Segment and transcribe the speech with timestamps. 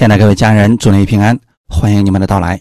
[0.00, 2.58] 亲爱的各位家人，祝您平安，欢迎你们的到来。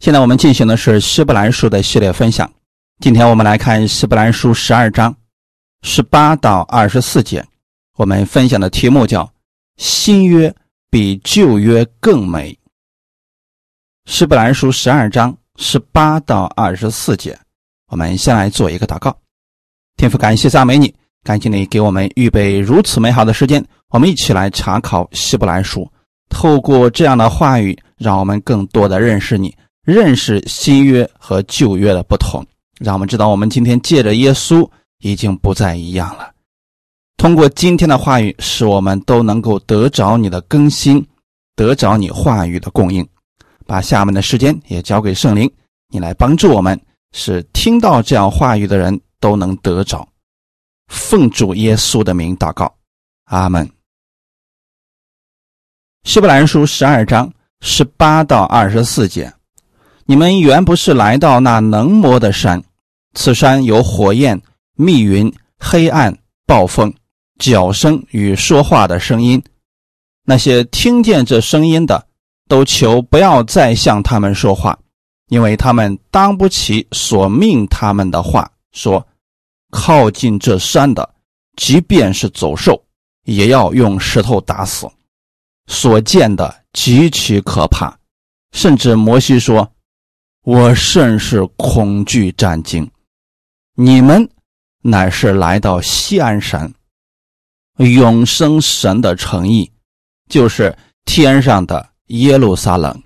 [0.00, 2.52] 现在我们进行的是希伯来书的系列分享。
[3.00, 5.16] 今天我们来看希伯来书十二章
[5.80, 7.42] 十八到二十四节。
[7.96, 9.26] 我们分享的题目叫
[9.80, 10.54] “新约
[10.90, 12.54] 比旧约更美”。
[14.04, 17.34] 希伯来书十二章十八到二十四节，
[17.88, 19.16] 我们先来做一个祷告。
[19.96, 25.90] 天父，感谢赞美你，感谢你给我们预备如此美好的时间，我们一起来查考希伯来书。
[26.32, 29.54] 透过这样的话语，让我们更多的认识你，
[29.84, 32.44] 认识新约和旧约的不同，
[32.80, 34.68] 让我们知道我们今天借着耶稣
[35.00, 36.32] 已经不再一样了。
[37.18, 41.06] 通过今天的话语，使我们都能够得着你的更新，
[41.54, 43.06] 得着你话语的供应。
[43.66, 45.48] 把下面的时间也交给圣灵，
[45.92, 46.78] 你来帮助我们，
[47.12, 50.06] 使听到这样话语的人都能得着。
[50.88, 52.74] 奉主耶稣的名祷告，
[53.26, 53.70] 阿门。
[56.04, 59.32] 希伯来书十二章十八到二十四节，
[60.04, 62.60] 你们原不是来到那能摸的山，
[63.14, 64.42] 此山有火焰、
[64.74, 66.92] 密云、黑暗、暴风、
[67.38, 69.40] 脚声与说话的声音。
[70.24, 72.04] 那些听见这声音的，
[72.48, 74.76] 都求不要再向他们说话，
[75.28, 78.50] 因为他们当不起所命他们的话。
[78.72, 79.06] 说，
[79.70, 81.08] 靠近这山的，
[81.56, 82.82] 即便是走兽，
[83.24, 84.90] 也要用石头打死。
[85.66, 87.96] 所见的极其可怕，
[88.52, 89.72] 甚至摩西说
[90.44, 92.90] ：“我甚是恐惧战惊。”
[93.74, 94.28] 你们
[94.82, 96.72] 乃是来到西安山，
[97.78, 99.70] 永生神的诚意，
[100.28, 103.02] 就是天上的耶路撒冷，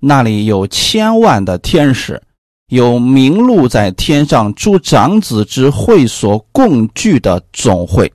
[0.00, 2.20] 那里有千万的天使，
[2.68, 8.12] 有名录在天上诸长子之会所共聚的总会，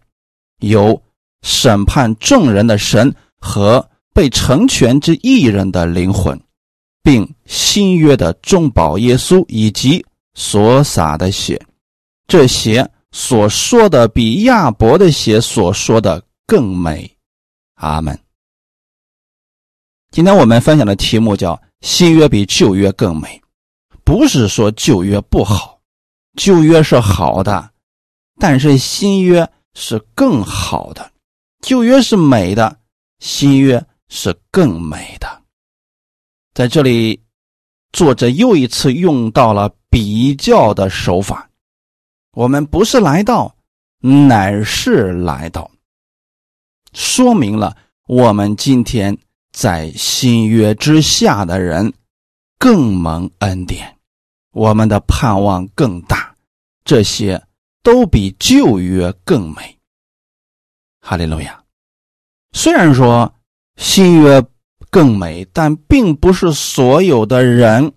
[0.59, 1.01] 有
[1.41, 3.15] 审判众人的神。
[3.45, 6.39] 和被成全之艺人的灵魂，
[7.03, 11.61] 并新约的众宝耶稣以及所洒的血，
[12.25, 17.11] 这些所说的比亚伯的血所说的更美。
[17.75, 18.17] 阿门。
[20.09, 23.41] 今天我们分享的题目叫“新约比旧约更美”，
[24.05, 25.81] 不是说旧约不好，
[26.37, 27.71] 旧约是好的，
[28.39, 31.11] 但是新约是更好的，
[31.61, 32.77] 旧约是美的。
[33.23, 35.43] 新约是更美的，
[36.53, 37.23] 在这里，
[37.93, 41.49] 作者又一次用到了比较的手法。
[42.33, 43.55] 我们不是来到，
[44.01, 45.71] 乃是来到，
[46.91, 47.77] 说明了
[48.09, 49.17] 我们今天
[49.53, 51.93] 在新约之下的人
[52.59, 53.97] 更蒙恩典，
[54.51, 56.35] 我们的盼望更大，
[56.83, 57.41] 这些
[57.81, 59.79] 都比旧约更美。
[60.99, 61.62] 哈利路亚。
[62.53, 63.33] 虽然说
[63.77, 64.41] 新约
[64.89, 67.91] 更美，但并不是所有的人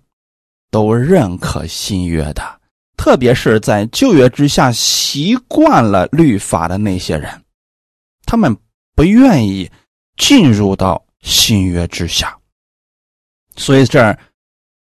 [0.71, 2.59] 都认可新约的，
[2.97, 7.41] 特别是在旧约之下习惯了律法的那些人，
[8.25, 8.57] 他们
[8.95, 9.69] 不愿意
[10.17, 12.35] 进入到新约之下。
[13.55, 14.17] 所以这儿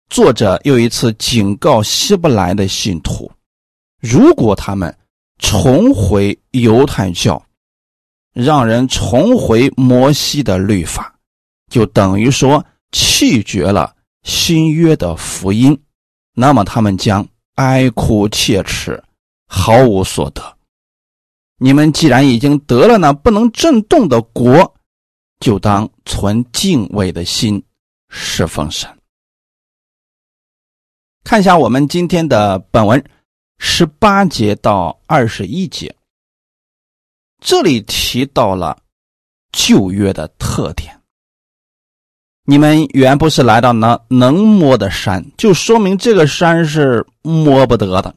[0.09, 3.29] 作者又一次警告希伯来的信徒：
[3.99, 4.97] 如果他们
[5.39, 7.41] 重回犹太教，
[8.37, 11.15] 让人重回摩西的律法，
[11.71, 15.75] 就等于说弃绝了新约的福音，
[16.33, 19.03] 那么他们将哀哭切齿，
[19.47, 20.57] 毫无所得。
[21.57, 24.75] 你们既然已经得了那不能震动的国，
[25.39, 27.63] 就当存敬畏的心
[28.09, 28.87] 侍奉神。
[31.23, 33.03] 看一下我们今天的本文，
[33.57, 35.97] 十八节到二十一节。
[37.39, 38.77] 这里提到了
[39.51, 41.01] 旧约的特点。
[42.43, 48.15] 你们原不是来到那能摸的山，就说明这个山是摸不得的。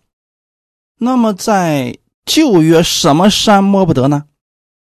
[0.96, 4.24] 那么在旧约，什么山摸不得呢？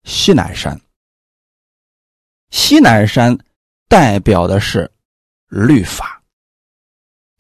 [0.05, 0.81] 西南山。
[2.51, 3.37] 西南山
[3.89, 4.91] 代表的是
[5.49, 6.23] 律法，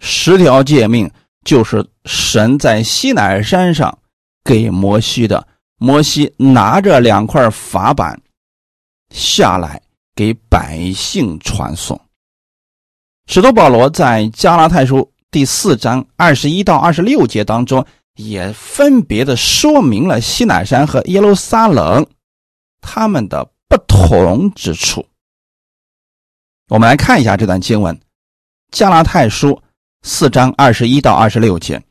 [0.00, 1.08] 十条诫命
[1.44, 3.96] 就是神在西南山上
[4.42, 5.46] 给摩西的。
[5.79, 8.21] 摩西拿着两块法板
[9.11, 9.81] 下来，
[10.15, 12.00] 给百姓传送。
[13.26, 17.85] 使徒保罗在加拉太书第四章二十一到二十六节当中，
[18.17, 22.06] 也分别的说明了西乃山和耶路撒冷
[22.81, 25.06] 他们的不同之处。
[26.69, 27.99] 我们来看一下这段经文：
[28.71, 29.61] 加拉太书
[30.03, 31.82] 四章二十一到二十六节。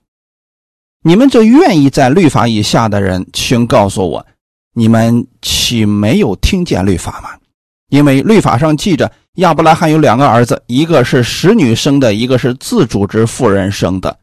[1.06, 4.26] 你们这愿意在律法以下的人，请告诉我，
[4.74, 7.30] 你们岂没有听见律法吗？
[7.90, 14.18] 因为律法上记着亚伯拉罕有两个儿子，一个是使女生的，一个是自主之妇人生的。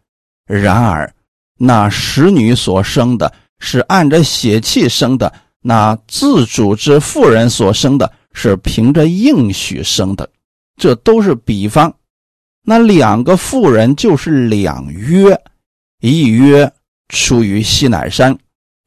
[0.46, 1.12] 然而，
[1.58, 5.30] 那使女所生的是按着血气生的，
[5.60, 10.28] 那自主之妇人所生的是凭着应许生的。
[10.80, 11.94] 这都是比方。
[12.64, 15.38] 那两个妇人就是两约，
[16.00, 16.72] 一曰
[17.08, 18.38] 出于西乃山，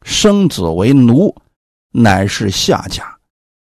[0.04, 1.36] 生子为奴，
[1.92, 3.18] 乃是夏甲。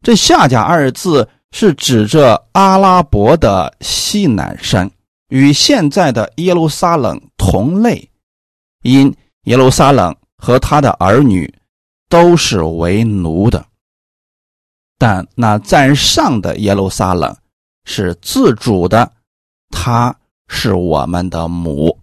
[0.03, 4.91] 这夏甲二字是指着阿拉伯的西乃山，
[5.29, 8.11] 与现在的耶路撒冷同类，
[8.83, 9.15] 因
[9.45, 11.53] 耶路撒冷和他的儿女
[12.09, 13.67] 都是为奴的，
[14.99, 17.35] 但那在上的耶路撒冷
[17.85, 19.11] 是自主的。
[19.71, 20.15] 他
[20.49, 21.99] 是我们的母。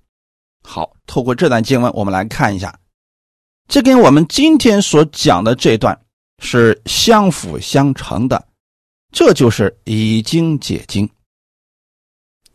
[0.68, 2.80] 好，透过这段经文，我们来看一下，
[3.68, 5.98] 这跟我们今天所讲的这段
[6.40, 8.48] 是相辅相成的。
[9.12, 11.08] 这就是以经解经。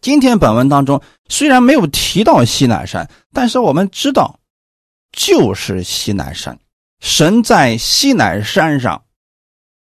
[0.00, 4.40] 今天本文当中虽然没有提到西南山，但是我们知道，
[5.12, 6.58] 就是西南山，
[6.98, 9.04] 神在西南山上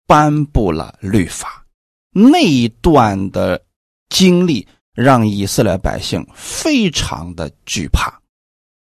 [0.07, 1.63] 颁布了律法。
[2.11, 3.63] 那一段的
[4.09, 4.67] 经历。
[4.97, 8.19] 让以色列百姓非常的惧怕，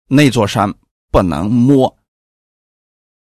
[0.07, 0.73] 那座山
[1.11, 1.95] 不能摸。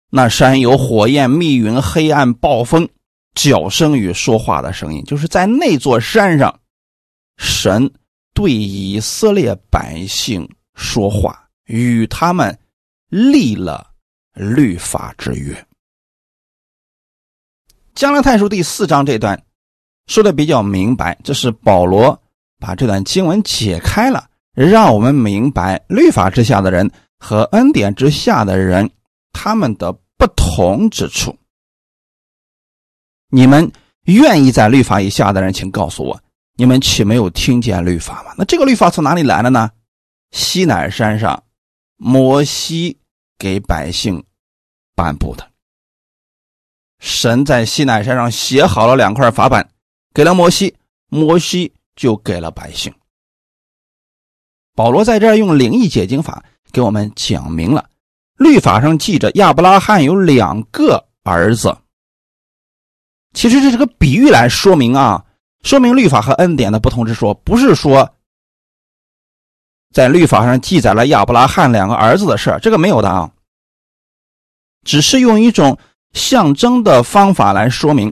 [0.10, 2.90] 那山有火焰、密云、黑暗、暴风、
[3.36, 6.60] 叫声与说话的声音，就是在那座山上，
[7.38, 7.94] 神
[8.34, 12.58] 对以色列百姓说话，与他们
[13.08, 13.94] 立了
[14.34, 15.68] 律法之约。
[17.94, 19.46] 加拉太书第四章这段
[20.08, 22.20] 说的比较明白，这是保罗。
[22.65, 26.89] 把这段经文解开了，让我们明白律法之下的人
[27.19, 28.89] 和恩典之下的人
[29.33, 31.38] 他们的不同之处。
[33.27, 33.69] 你们
[34.04, 36.18] 愿意在律法以下的人，请告诉我，
[36.56, 38.33] 你们岂没有听见律法吗？
[38.38, 39.69] 那这个律法从哪里来的呢？
[40.31, 41.44] 西乃山上，
[41.98, 42.98] 摩西
[43.38, 44.24] 给百姓
[44.95, 45.45] 颁布的。
[47.01, 49.69] 神在西乃山上写好了两块法板，
[50.13, 50.77] 给了摩西，
[51.10, 51.74] 摩西。
[51.95, 52.94] 就给了百姓。
[54.75, 57.90] 保罗在这儿用灵异解经法给我们讲明了，
[58.38, 61.78] 律法上记着亚伯拉罕有两个儿子。
[63.34, 65.25] 其实这是个比喻来说明啊，
[65.63, 68.16] 说明律法和恩典的不同之说，不是说
[69.92, 73.31] 在律法上记载了亚伯拉罕两个儿子的事这个没有的啊，
[74.84, 75.78] 只是用一种
[76.13, 78.12] 象征的方法来说明。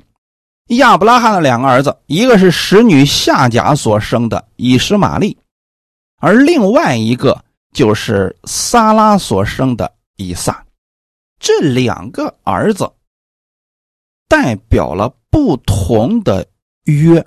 [0.77, 5.37] 亚伯拉罕的两个儿子，一个是使女夏甲所生的以实玛利，
[6.17, 10.65] 而另外一个就是撒拉所生的以撒。
[11.39, 12.91] 这两个儿子
[14.27, 16.47] 代表了不同的
[16.85, 17.25] 约。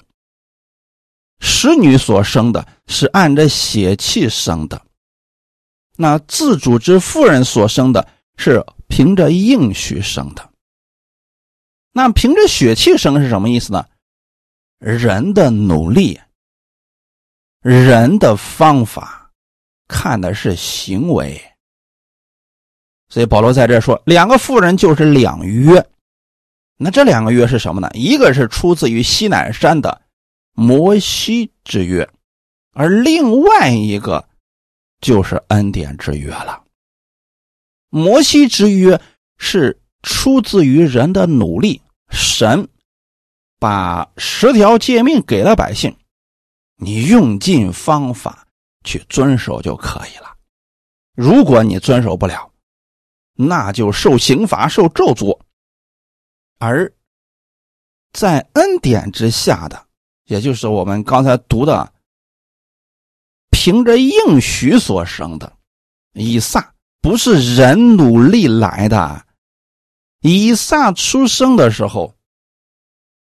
[1.41, 4.81] 使女所生的是按着血气生的，
[5.97, 8.09] 那自主之妇人所生的
[8.39, 10.51] 是凭着应许生的。
[11.97, 13.87] 那凭着血气生是什么意思呢？
[14.81, 16.21] 人的努力，
[17.63, 19.31] 人的方法，
[19.87, 21.41] 看的是行为。
[23.09, 25.87] 所以保罗在这说，两个妇人就是两约。
[26.77, 27.89] 那这两个约是什么呢？
[27.95, 30.03] 一个是出自于西乃山的
[30.53, 32.11] 摩西之约，
[32.73, 34.29] 而另外一个
[35.01, 36.65] 就是恩典之约了。
[37.89, 39.01] 摩西之约
[39.39, 41.81] 是出自于人的努力。
[42.15, 42.69] 神
[43.59, 45.95] 把十条诫命给了百姓，
[46.77, 48.47] 你用尽方法
[48.85, 50.37] 去遵守就可以了。
[51.15, 52.53] 如果你遵守不了，
[53.35, 55.39] 那就受刑罚、受咒诅。
[56.59, 56.91] 而
[58.13, 59.87] 在恩典之下的，
[60.27, 61.93] 也就是我们刚才读的，
[63.51, 65.53] 凭着应许所生的
[66.13, 69.27] 以撒，不是人努力来的。
[70.27, 72.15] 以撒出生的时候，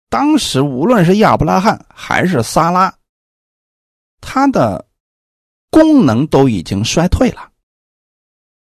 [0.08, 2.94] 当时无论是亚伯拉罕还是撒拉，
[4.20, 4.86] 他的
[5.68, 7.50] 功能都已经衰退了，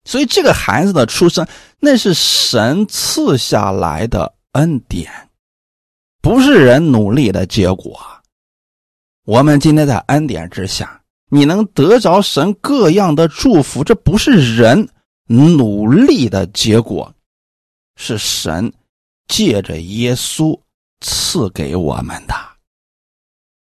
[0.05, 1.47] 所以这个孩子的出生
[1.79, 5.29] 那是神赐下来的恩典，
[6.19, 7.95] 不是人努力的结果。
[9.25, 14.89] 我们今天在恩典之下，你能得着神各样的祝福，这不是人
[15.27, 17.14] 努力的结果。
[17.95, 18.71] 是神
[19.27, 20.59] 借着耶稣
[21.01, 22.33] 赐给我们的，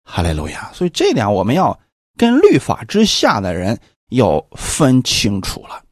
[0.03, 0.71] 哈利路亚！
[0.73, 1.79] 所以这点我们要
[2.17, 5.83] 跟律法之下的人要分清楚了。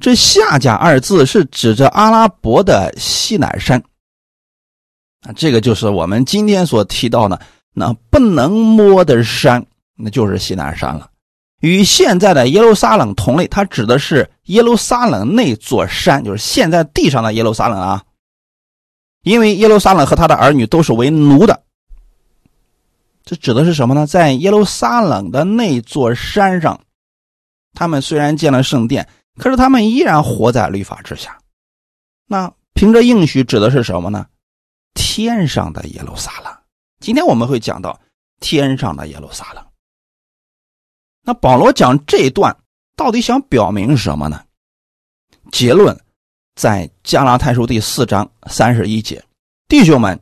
[0.00, 3.80] 这“下甲”二字是指着阿拉伯的西乃山，
[5.20, 7.40] 啊，这个就是我们今天所提到的
[7.72, 11.11] 那不能摸的山，那就是西南山了。
[11.62, 18.04] 与现在的耶路撒冷同类，它指的是耶路撒冷那座山，就是现在地上的耶路撒冷啊。
[19.22, 21.62] 因为耶路撒冷和他的儿女都是为奴的，
[23.24, 24.04] 这指的是什么呢？
[24.08, 26.80] 在耶路撒冷的那座山上，
[27.72, 31.38] 他们虽然建了圣殿，可是他们依然活在律法之下。
[32.26, 34.26] 那凭着应许指的是什么呢？
[34.94, 36.52] 天上的耶路撒冷。
[36.98, 38.00] 今天我们会讲到
[38.40, 39.64] 天上的耶路撒冷。
[41.24, 42.56] 那保罗讲这一段
[42.96, 44.44] 到底想表明什么呢？
[45.50, 45.98] 结论。
[46.54, 49.24] 在加拉太书第四章三十一节，
[49.68, 50.20] 弟兄们，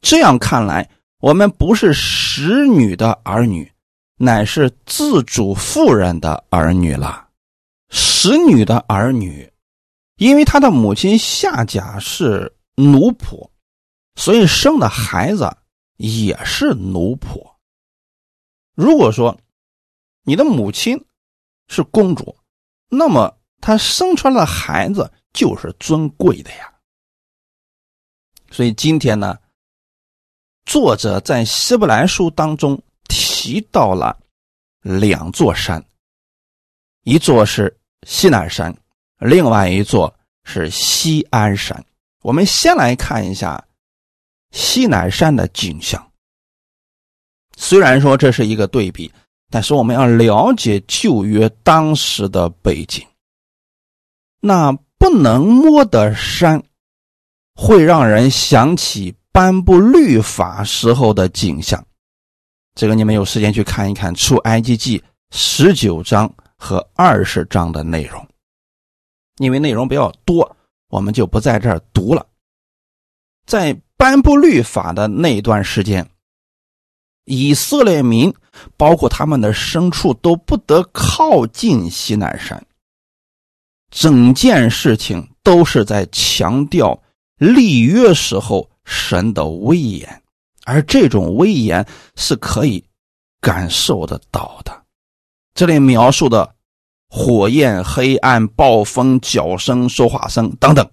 [0.00, 3.68] 这样看来，我们不是使女的儿女，
[4.16, 7.26] 乃是自主妇人的儿女了。
[7.90, 9.52] 使女的儿女，
[10.18, 13.50] 因为他的母亲夏甲是奴仆，
[14.14, 15.52] 所以生的孩子
[15.96, 17.44] 也是奴仆。
[18.76, 19.36] 如果说
[20.22, 21.04] 你的母亲
[21.68, 22.36] 是公主，
[22.88, 25.10] 那么她生出来的孩子。
[25.32, 26.70] 就是尊贵的呀，
[28.50, 29.38] 所以今天呢，
[30.66, 34.20] 作者在希伯来书当中提到了
[34.82, 35.82] 两座山，
[37.04, 37.74] 一座是
[38.06, 38.76] 西南山，
[39.20, 40.14] 另外一座
[40.44, 41.82] 是西安山。
[42.20, 43.66] 我们先来看一下
[44.50, 46.12] 西南山的景象。
[47.56, 49.10] 虽然说这是一个对比，
[49.52, 53.06] 但是我们要了解旧约当时的背景，
[54.40, 54.76] 那。
[55.02, 56.62] 不能摸的山，
[57.56, 61.84] 会让人想起颁布律法时候的景象。
[62.76, 65.00] 这个你们有时间去看一看《出埃及记》
[65.32, 68.24] 十九章和二十章的内容，
[69.38, 70.56] 因为内容比较多，
[70.88, 72.24] 我们就不在这儿读了。
[73.44, 76.08] 在颁布律法的那段时间，
[77.24, 78.32] 以色列民
[78.76, 82.64] 包括他们的牲畜都不得靠近西南山。
[83.90, 87.02] 整件事情都是在强调
[87.36, 90.22] 立约时候神的威严，
[90.64, 91.86] 而这种威严
[92.16, 92.82] 是可以
[93.40, 94.84] 感受得到的。
[95.54, 96.54] 这里描述的
[97.08, 100.90] 火焰、黑暗、暴风、脚声、说话声等等，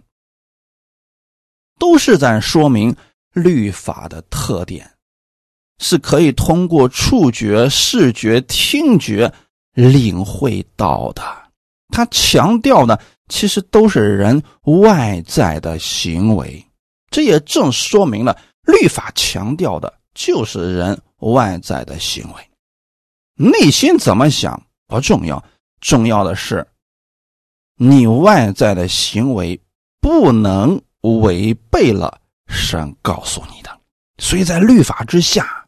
[1.80, 2.94] 都是在说明
[3.32, 4.92] 律法的特点，
[5.80, 9.34] 是可以通过触觉、视觉、听觉
[9.74, 11.24] 领会到的。
[11.90, 16.64] 他强调的其实都是人外在的行为，
[17.10, 22.50] 这也正说明了律法强调的就是人外在的行为。
[23.36, 25.44] 内心怎么想不重要，
[25.82, 26.68] 重要的是
[27.78, 29.60] 你外在的行为
[30.02, 33.80] 不能违背了神告诉你的。
[34.18, 35.59] 所以在律法之下，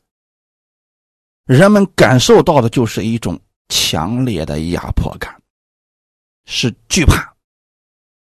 [1.51, 5.37] 人们感受到的就是一种强烈的压迫感。
[6.45, 7.35] 是惧怕，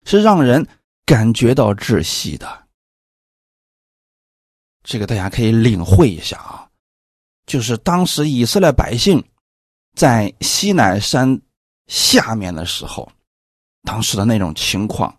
[0.06, 0.66] 是让人
[1.04, 2.66] 感觉到窒息的。
[4.82, 6.66] 这个大家可以领会一下啊，
[7.44, 9.22] 就是当时以色列百姓
[9.94, 11.38] 在西南山
[11.88, 13.12] 下面的时候，
[13.82, 15.14] 当时的那种情况，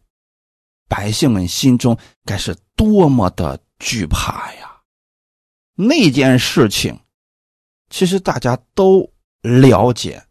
[0.90, 4.82] 百姓们心中该是多么的惧怕呀！
[5.76, 7.00] 那件事情，
[7.92, 9.08] 其实大家都
[9.44, 10.26] 了解，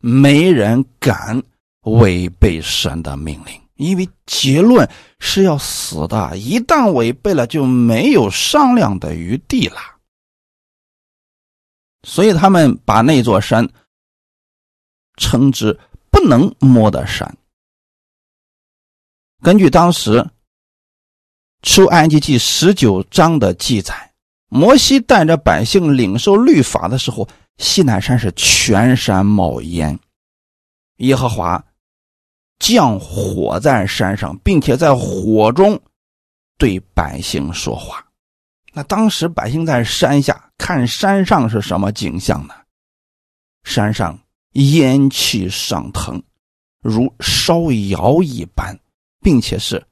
[0.00, 1.40] 没人敢。
[1.84, 4.88] 违背神的命令，因为结论
[5.18, 9.80] 是要死的，一旦违背了，就没有商量的余地了。
[12.04, 13.68] 所以他们把那座山
[15.16, 15.76] 称之
[16.08, 17.36] 不能摸的山。
[19.42, 20.24] 根据当时
[21.62, 24.11] 出埃及记十九章的记载，
[24.54, 29.98] 摩西带着百姓领受律法的时候，西南山是全山冒烟，
[30.98, 31.64] 耶和华。
[32.58, 35.80] 降火在山上，并且在火中
[36.58, 38.06] 对百姓说话。
[38.74, 42.54] 那当时百姓在山下看山上是什么景象呢？
[43.64, 44.16] 山上
[44.52, 46.22] 烟气上腾，
[46.82, 48.78] 如烧窑一般，
[49.22, 49.82] 并且是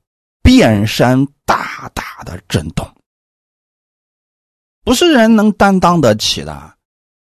[0.42, 2.86] 遍山大大的震动，
[4.82, 6.76] 不是人能担当得起的。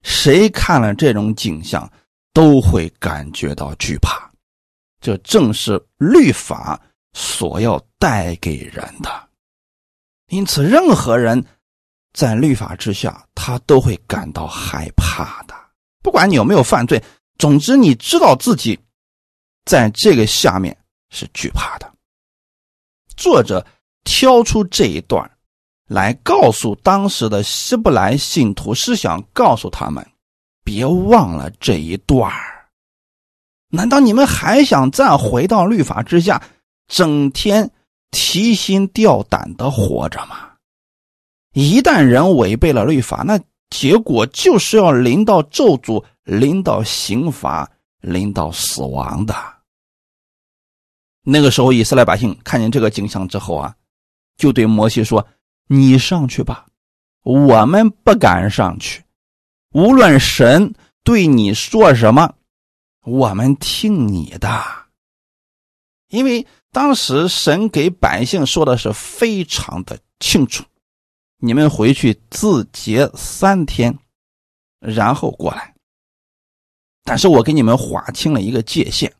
[0.02, 1.90] 谁看了这种景象，
[2.32, 4.30] 都会感觉到惧怕。
[5.00, 6.80] 这正是律法
[7.12, 9.28] 所要带给人的，
[10.28, 11.44] 因此，任何人
[12.12, 15.54] 在律法之下，他都会感到害怕的。
[16.02, 17.02] 不管你有没有犯罪，
[17.38, 18.78] 总之你知道自己
[19.64, 20.76] 在这个下面
[21.10, 21.90] 是惧怕的。
[23.16, 23.66] 作者
[24.04, 25.30] 挑出这一段
[25.90, 30.06] 来告诉当时的希伯来信徒，是想告诉他们，
[30.62, 32.70] 别忘了这一段儿
[33.70, 36.40] 难道你们还想再回到律法之下，
[36.86, 37.68] 整天
[38.12, 40.52] 提心吊胆的活着吗？
[41.54, 47.68] 一旦人违背了律法，那结果就是要临到咒诅、临到刑罚、
[48.00, 49.34] 临到死亡的。
[51.24, 53.74] 那个时候，以色列百姓看见这个景象之后啊，
[54.36, 55.26] 就对摩西说
[55.72, 56.66] ：“你上去吧，
[57.22, 59.04] 我们不敢上去。
[59.72, 60.74] 无论神
[61.04, 62.34] 对你说什么。”
[63.02, 64.62] 我们听你的，
[66.08, 70.62] 因为当时神给百姓说的是非常的清楚，
[71.38, 73.98] 你们回去自洁三天，
[74.80, 75.74] 然后过来。
[77.02, 79.10] 但是我给你们划清了一个界限，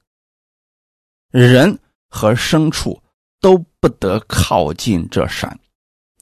[1.31, 1.81] 人
[2.11, 3.03] 和牲畜
[3.41, 5.59] 都不得靠近这山，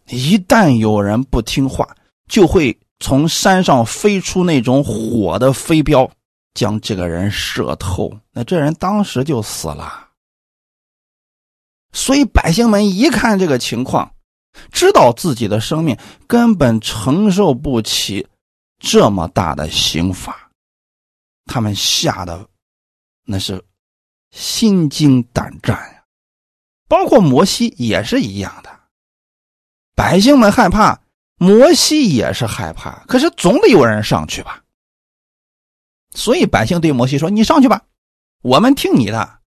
[0.08, 1.96] 一旦有人不听话，
[2.28, 6.10] 就会从山上飞出那种火的飞镖。
[6.54, 10.08] 将这个人射透，那这人当时就死了。
[11.92, 14.12] 所以百姓们一看这个情况，
[14.72, 15.96] 知道自己的生命
[16.26, 18.26] 根本承受不起
[18.80, 20.50] 这么大的刑罚，
[21.44, 22.48] 他们吓得
[23.24, 23.64] 那是
[24.32, 26.02] 心惊胆战呀。
[26.88, 28.77] 包括摩西也是一样的，
[29.99, 31.00] 百姓们害怕，
[31.38, 34.62] 摩西也是害怕，可是总得有人上去吧。
[36.14, 37.83] 所以百姓对摩西说：“你上去吧，
[38.43, 39.40] 我们听你的。”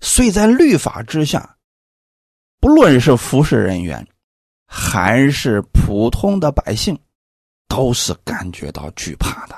[0.00, 1.58] 所以在律法之下，
[2.58, 4.08] 不论是服侍人员，
[4.66, 6.98] 还是普通的百姓，
[7.68, 9.54] 都是感觉到惧怕的。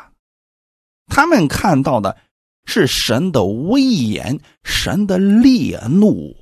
[1.07, 2.17] 他们看到的
[2.65, 6.40] 是神的威严，神的烈怒。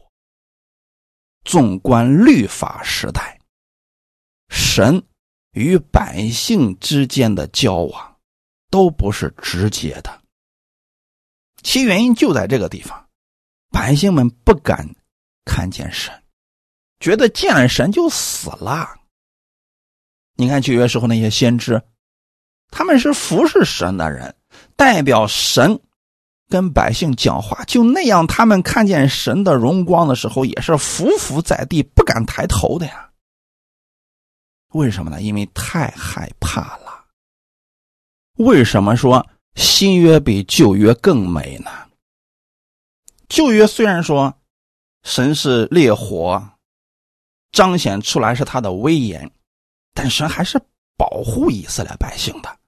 [1.49, 3.41] 纵观律法时代，
[4.51, 5.03] 神
[5.53, 8.17] 与百姓之间的交往。
[8.71, 10.21] 都不是直接的，
[11.63, 13.09] 其原因就在这个地方，
[13.71, 14.87] 百姓们不敢
[15.47, 16.23] 看见神，
[17.01, 18.95] 觉得见了神就死了。
[20.35, 21.83] 你看旧约时候那些先知，
[22.71, 24.37] 他们是服侍神的人，
[24.77, 25.81] 代表神
[26.49, 33.11] 跟百姓讲话，就那样，他们看见神的荣光的时候，也是伏伏在地，不敢抬头的呀。
[34.73, 35.21] 为什么呢？
[35.21, 37.05] 因为太害怕了。
[38.37, 41.71] 为什么说新约比旧约更美呢？
[43.29, 44.39] 旧约虽然说
[45.03, 46.51] 神是烈火，
[47.53, 49.31] 彰显出来是他的威严，
[49.93, 50.59] 但神还是
[50.97, 52.59] 保护以色列百姓的，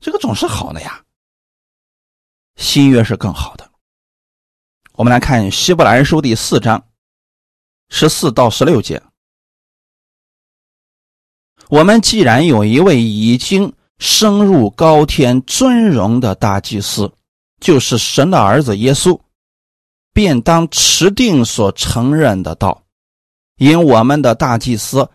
[0.00, 1.03] 这个总是好的呀。
[2.56, 3.70] 新约是更好的。
[4.92, 6.84] 我们来看希伯来书第四章
[7.88, 9.02] 十四到十六节。
[11.68, 13.72] 我们既然有一位已经。
[14.00, 17.10] 升入高天尊荣的大祭司，
[17.60, 19.18] 就是神的儿子耶稣，
[20.12, 22.82] 便当持定所承认的道。
[23.56, 25.08] 因我们的大祭司，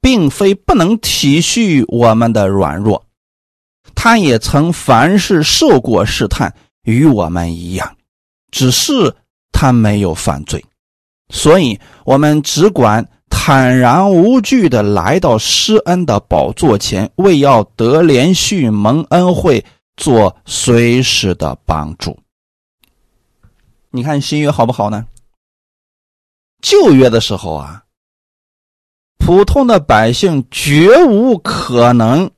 [0.00, 3.04] 并非不能体恤我们的软弱，
[3.94, 7.96] 他也曾凡事受过试探，与我们一样，
[8.50, 9.14] 只是
[9.52, 10.64] 他没有犯罪，
[11.28, 13.06] 所以我们只管。
[13.36, 19.62] 坦然无惧的来到施恩的宝座前，为要得连续蒙恩惠，
[19.96, 22.16] 做随时的帮助。
[23.90, 25.04] 你看新约好不好呢？
[26.62, 27.82] 旧约的时候啊，
[29.18, 32.30] 普通的百姓绝无可能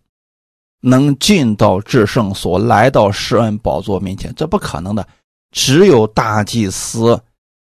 [0.88, 5.06] 能进到至圣所，来到施恩宝座面前，这不可能的。
[5.50, 7.20] 只有大祭司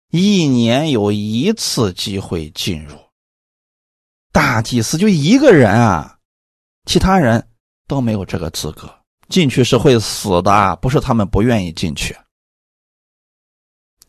[0.10, 2.95] 一年有一次机会进入。
[4.32, 6.17] 大祭司就一个人啊，
[6.86, 7.45] 其他人
[7.88, 8.89] 都没有这个资格
[9.27, 10.75] 进去，是会死的。
[10.77, 12.15] 不是他们不愿意进去，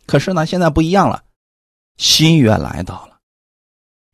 [0.07, 1.25] 可是呢，现在不一样了，
[1.97, 3.10] 新约来到了，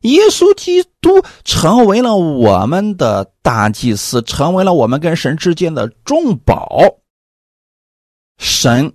[0.07, 6.81] 耶稣基督成为了我们的大祭司，成为了我们跟神之间的中保。
[8.37, 8.93] 神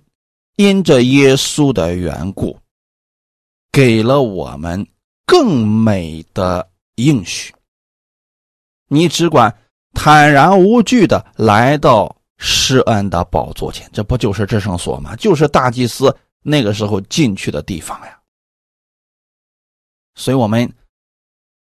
[0.57, 2.57] 因着耶稣的缘故，
[3.71, 4.85] 给了我们
[5.25, 6.69] 更美的。
[6.97, 7.51] 应许，
[8.87, 9.51] 你只管
[9.93, 15.15] 坦然无惧的来到施恩的宝座前，这不就是至圣所吗？
[15.15, 18.19] 就是大祭司那个时候进去的地方呀。
[20.13, 20.71] 所以，我们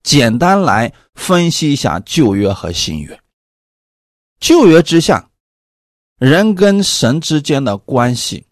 [0.03, 3.21] 简单来分析一下旧约和新约。
[4.39, 5.29] 旧约之下，
[6.17, 8.47] 人跟神之间的关系，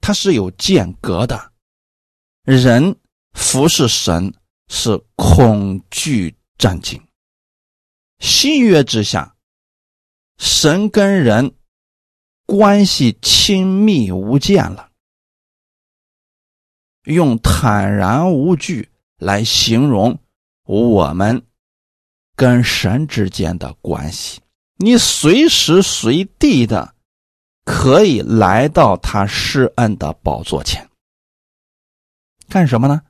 [0.00, 1.52] 它是有间隔的，
[2.44, 2.96] 人
[3.32, 4.34] 服侍神。
[4.72, 7.02] 是恐惧战兢。
[8.20, 9.34] 新约之下，
[10.38, 11.56] 神跟人
[12.46, 14.92] 关系亲密无间了，
[17.02, 18.88] 用坦然无惧
[19.20, 20.18] 来形容
[20.64, 21.40] 我们
[22.34, 24.40] 跟神之间的关系。
[24.76, 26.94] 你随时随地的
[27.64, 30.88] 可以来到他施恩的宝座前，
[32.48, 33.02] 干什么呢？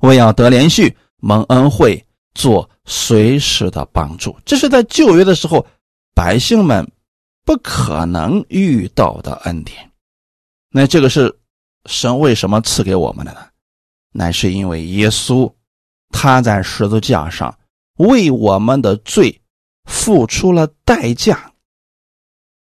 [0.00, 4.38] 为要得连续蒙恩惠，做随时的帮助。
[4.44, 5.66] 这是在旧约的时候，
[6.14, 6.86] 百姓们
[7.44, 9.90] 不可能遇到的恩典。
[10.68, 11.34] 那这个是
[11.86, 13.48] 神为什么赐给我们的呢？
[14.12, 15.52] 乃是因为耶稣
[16.10, 17.58] 他在十字架上
[17.96, 19.38] 为我们的罪。
[19.84, 21.52] 付出了代价，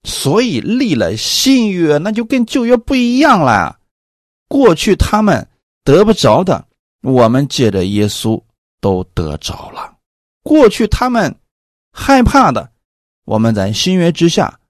[0.05, 3.81] 所以立了新约，那就跟旧约不一样了。
[4.47, 5.49] 过去他们
[5.83, 6.69] 得不着的，
[7.03, 8.41] 我们借着耶稣
[8.81, 9.97] 都得着了；
[10.45, 11.37] 过去他们
[11.91, 12.71] 害怕的，
[13.25, 14.61] 我们在新约之下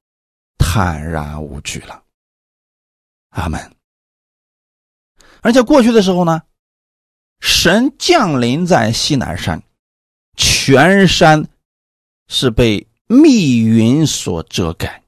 [0.56, 2.02] 坦然无惧了。
[3.28, 3.60] 阿门。
[5.42, 6.40] 而且过去的时候呢，
[7.42, 9.62] 神降临在西南山，
[10.38, 11.46] 全山。
[12.28, 15.02] 是被密云所遮盖，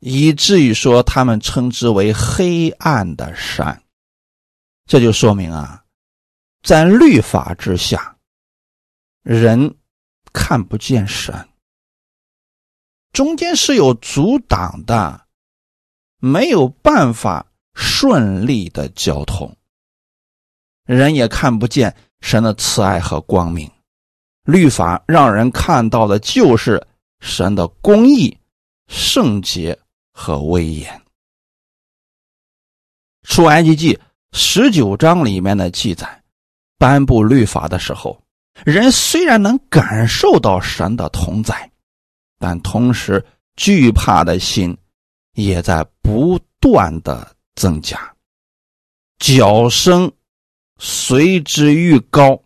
[0.00, 3.82] 以至于说他们称之为黑暗的山。
[4.84, 5.82] 这就说明啊，
[6.62, 8.18] 在律法之下，
[9.22, 9.76] 人
[10.30, 11.48] 看不见神，
[13.12, 15.26] 中间是有阻挡的，
[16.18, 19.56] 没有办法顺利的交通，
[20.88, 23.70] 人也看不见神的慈爱和光明。
[24.44, 26.82] 律法让人看到的就是
[27.20, 28.34] 神的公义、
[28.86, 29.78] 圣洁
[30.12, 31.02] 和威严。
[33.22, 33.98] 出埃及记
[34.32, 36.22] 十九章里面的记载，
[36.78, 38.18] 颁布律法的时候，
[38.64, 41.70] 人虽然能感受到神的同在，
[42.38, 43.22] 但同时
[43.56, 44.74] 惧怕的心
[45.34, 48.14] 也在不断的增加，
[49.18, 50.10] 脚声
[50.78, 52.42] 随之愈高。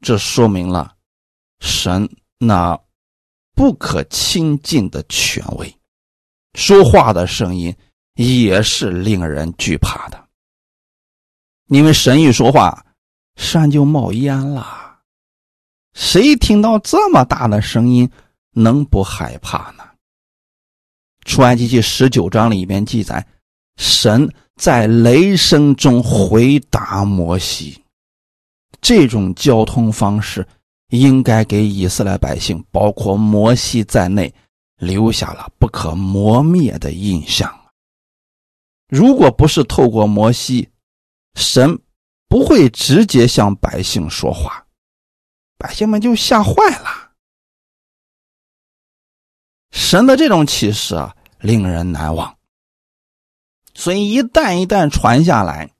[0.00, 0.96] 这说明了
[1.60, 2.08] 神
[2.38, 2.78] 那
[3.54, 5.72] 不可亲近的权威，
[6.54, 7.74] 说话的声音
[8.14, 10.28] 也是令人惧怕的。
[11.68, 12.84] 因为神一说话，
[13.36, 15.00] 山就冒烟了。
[15.94, 18.10] 谁听到这么大的声音，
[18.50, 19.84] 能不害怕呢？
[21.24, 23.24] 出埃及记十九章里面记载，
[23.76, 27.82] 神在雷声中回答摩西。
[28.80, 30.46] 这种交通方式
[30.88, 34.32] 应该给以色列百姓，包括摩西在内，
[34.76, 37.60] 留下了不可磨灭的印象。
[38.88, 40.68] 如果不是透过摩西，
[41.34, 41.80] 神
[42.28, 44.66] 不会直接向百姓说话，
[45.56, 47.12] 百姓们就吓坏了。
[49.70, 52.36] 神的这种启示啊，令人难忘。
[53.74, 55.70] 所以一代一代传下来，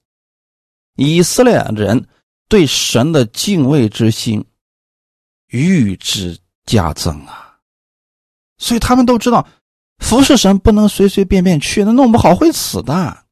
[0.96, 2.08] 以色列人。
[2.48, 4.44] 对神的敬畏之心
[5.46, 7.58] 愈之加增啊，
[8.58, 9.48] 所以他们都知道，
[10.00, 13.24] 服侍神不能随随便便去，那弄不好会死的。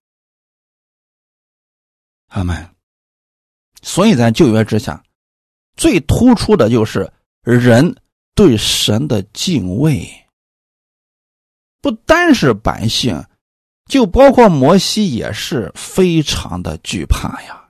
[2.28, 2.74] 阿门。
[3.82, 5.04] 所以在旧约之下，
[5.76, 7.94] 最突出的就是人
[8.34, 10.10] 对神的敬畏，
[11.82, 13.22] 不单是百姓，
[13.90, 17.68] 就包括摩西也是非常的惧怕呀。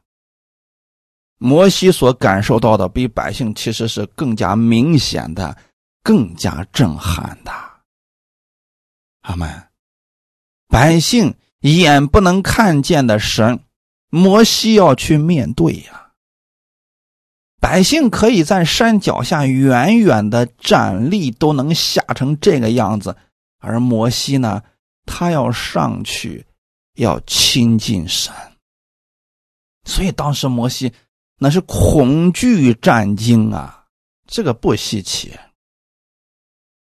[1.39, 5.57] 摩西所感受到的比百姓其实是更加明显的、
[6.03, 7.51] 更加震撼的。
[9.23, 9.49] 阿门。
[10.69, 13.61] 百姓眼不能看见的神，
[14.11, 16.11] 摩西要去面对呀。
[17.59, 23.17] 百姓可以在山脚下远远的站立，都能吓成这个样子，
[23.59, 24.63] 而摩西呢，
[25.13, 26.47] 他要上去，
[26.95, 28.33] 要亲近神。
[29.85, 30.93] 所以当时摩西。
[31.43, 33.87] 那是恐惧战惊啊，
[34.27, 35.35] 这个不稀奇。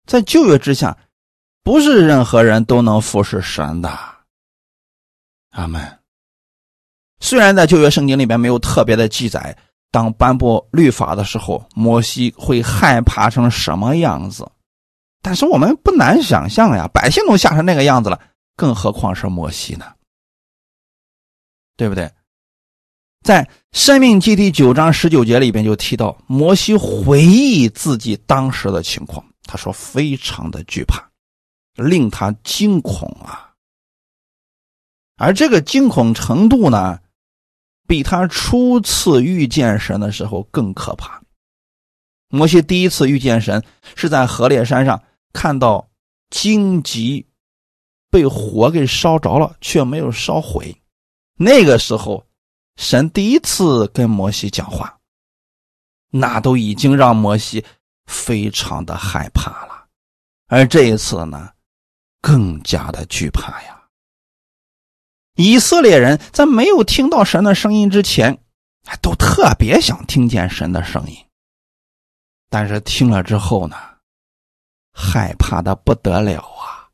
[0.07, 0.97] 在旧约之下，
[1.61, 3.99] 不是任何人都能服侍神的。
[5.51, 5.99] 阿门。
[7.19, 9.55] 虽然在旧约圣经里边没有特别的记载，
[9.91, 14.51] 当颁布律法的时候，摩西会害怕成什么样子，
[15.21, 18.19] 但是我们不难想象呀，百姓都吓成那个样子了，
[18.55, 19.85] 更何况是摩西呢？
[21.77, 22.11] 对不对？
[23.23, 31.07] 在《生命记》第九章十九节里边就提到，摩西回忆自己当时的情况，他说非常的惧怕，
[31.75, 33.53] 令他惊恐啊。
[35.17, 36.99] 而这个惊恐程度呢，
[37.87, 41.21] 比他初次遇见神的时候更可怕。
[42.29, 43.63] 摩西第一次遇见神
[43.95, 45.03] 是在河烈山上，
[45.33, 45.89] 看到
[46.29, 47.25] 荆棘
[48.09, 50.75] 被火给烧着了，却没有烧毁。
[51.35, 52.25] 那个时候，
[52.75, 54.99] 神第一次跟摩西讲话，
[56.09, 57.63] 那都已经让摩西
[58.05, 59.87] 非常的害怕了。
[60.47, 61.51] 而这一次呢，
[62.21, 63.81] 更加的惧怕呀。
[65.35, 68.37] 以色列人在没有听到神的声音之前，
[69.01, 71.15] 都特别想听见神的声音。
[72.49, 73.77] 但是听了之后呢，
[74.93, 76.89] 害怕的不得了啊！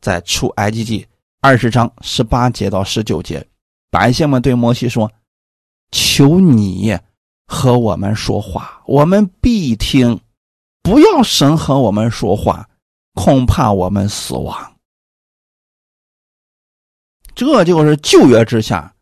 [0.00, 1.06] 在出埃及记
[1.40, 3.46] 二十章十八节到十九节，
[3.90, 5.10] 百姓们对摩西说
[5.92, 6.98] ：“求你
[7.46, 10.16] 和我们说话，我们必听；
[10.82, 12.68] 不要神和我们说话，
[13.14, 14.76] 恐怕我们死亡。”
[17.34, 18.94] 这就是旧约之下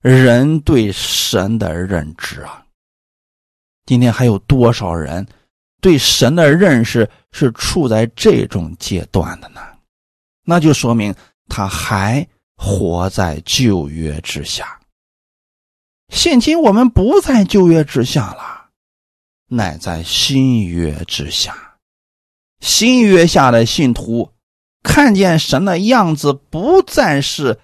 [0.00, 2.66] 人对神的认知啊！
[3.86, 5.26] 今天还有多少人
[5.84, 9.60] 对神的认识是处在这种阶段的呢？
[10.42, 11.14] 那就说明
[11.46, 14.80] 他还活在旧约之下。
[16.08, 18.70] 现今我们不在旧约之下了，
[19.48, 21.76] 乃在新约之下。
[22.60, 24.30] 新约下的信徒。
[24.82, 27.60] 看见神的样子，不再是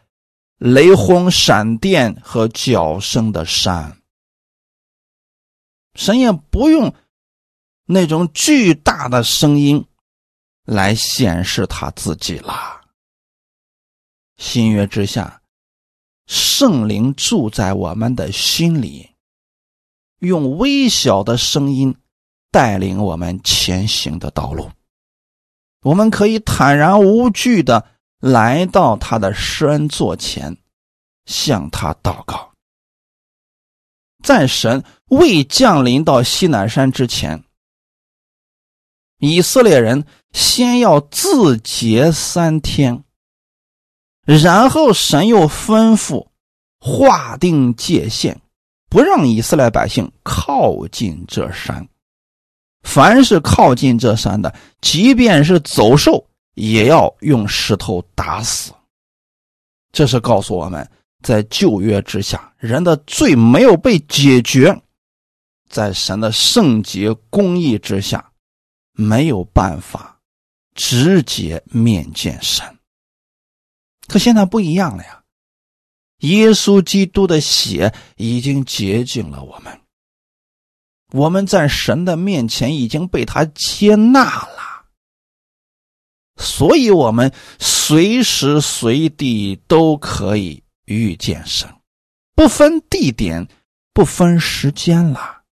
[0.59, 3.96] 雷轰、闪电和脚声的山，
[5.94, 6.94] 神也不用
[7.92, 9.85] 那种巨大的声音
[10.64, 12.81] 来显示他自己了。
[14.37, 15.42] 新约之下，
[16.29, 19.11] 圣灵住在我们的心里，
[20.20, 21.92] 用微小的声音
[22.53, 24.70] 带领我们前行的道路。
[25.83, 27.85] 我们可以坦然无惧的
[28.20, 30.57] 来到他的施恩座前，
[31.26, 32.53] 向他祷告。
[34.22, 37.42] 在神未降临到西南山之前，
[39.20, 43.04] 以色列人先要自洁三天，
[44.24, 46.26] 然后神又吩咐
[46.80, 48.40] 划定界限，
[48.88, 51.87] 不让以色列百姓靠近这山。
[52.83, 58.72] 凡是靠近这山的，即便是走兽，也要用石头打死。
[59.92, 60.90] 这是告诉我们，
[61.22, 64.80] 在旧约之下，人的罪没有被解决，
[65.68, 68.30] 在神的圣洁公义之下，
[68.92, 70.20] 没有办法
[70.74, 72.79] 直接面见神。
[74.07, 75.22] 可现在不一样了呀，
[76.18, 79.81] 耶稣基督的血已经洁净了我们。
[81.12, 84.87] 我们在神的面前已经被他接纳了，
[86.37, 91.68] 所以我们随时随地都可以遇见神，
[92.35, 93.48] 不分地点，
[93.92, 95.42] 不分时间了。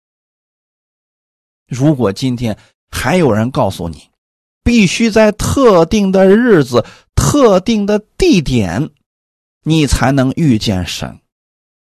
[1.66, 2.56] 如果今天
[2.90, 4.08] 还有人告诉你，
[4.62, 8.90] 必须在特定的日子、特定的地点，
[9.64, 11.20] 你才能遇见神，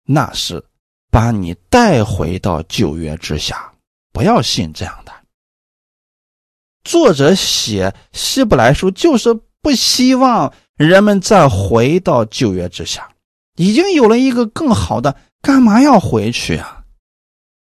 [0.05, 0.65] 那是。
[1.11, 3.73] 把你带回到旧约之下，
[4.13, 5.13] 不要信这样的。
[6.85, 13.11] 作者写希伯来书，就是不希望人们再回到旧约之下，
[13.57, 16.78] 已经有了一个更好的，干嘛要回去啊？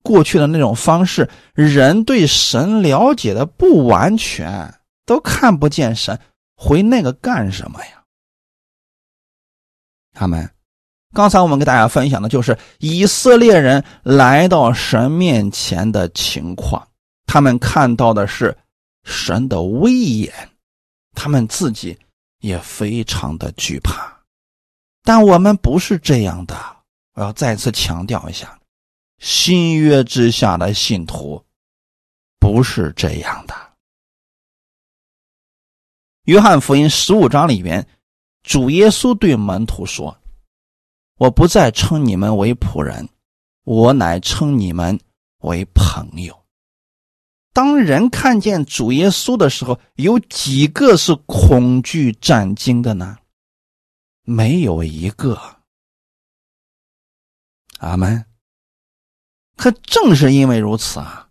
[0.04, 4.74] 过去的那种方式，人对神了解的不完全，
[5.06, 6.20] 都看不见神，
[6.56, 8.04] 回那个干什么呀？
[10.14, 10.50] 他们。
[11.14, 16.88] 刚才我们给大家分享的就是以色列人来到神面前的情况，
[17.26, 18.58] 他们看到的是
[19.04, 20.34] 神的威严，
[21.14, 21.98] 他们自己
[22.40, 24.10] 也非常的惧怕。
[25.04, 26.56] 但我们不是这样的，
[27.16, 28.58] 我要再次强调一下，
[29.22, 31.46] 新约之下的信徒
[32.40, 33.56] 不是这样的。
[36.24, 37.88] 约翰福音十五章里边，
[38.42, 40.18] 主耶稣对门徒说。
[41.18, 43.08] 我不再称你们为仆人，
[43.64, 45.00] 我乃称你们
[45.42, 46.44] 为朋友。
[47.54, 53.20] 当人看见主耶稣的时候，有几个是恐惧战惊的呢？
[54.24, 55.40] 没有一个。
[57.78, 58.26] 阿门。
[59.58, 61.30] 可正是因为如此啊，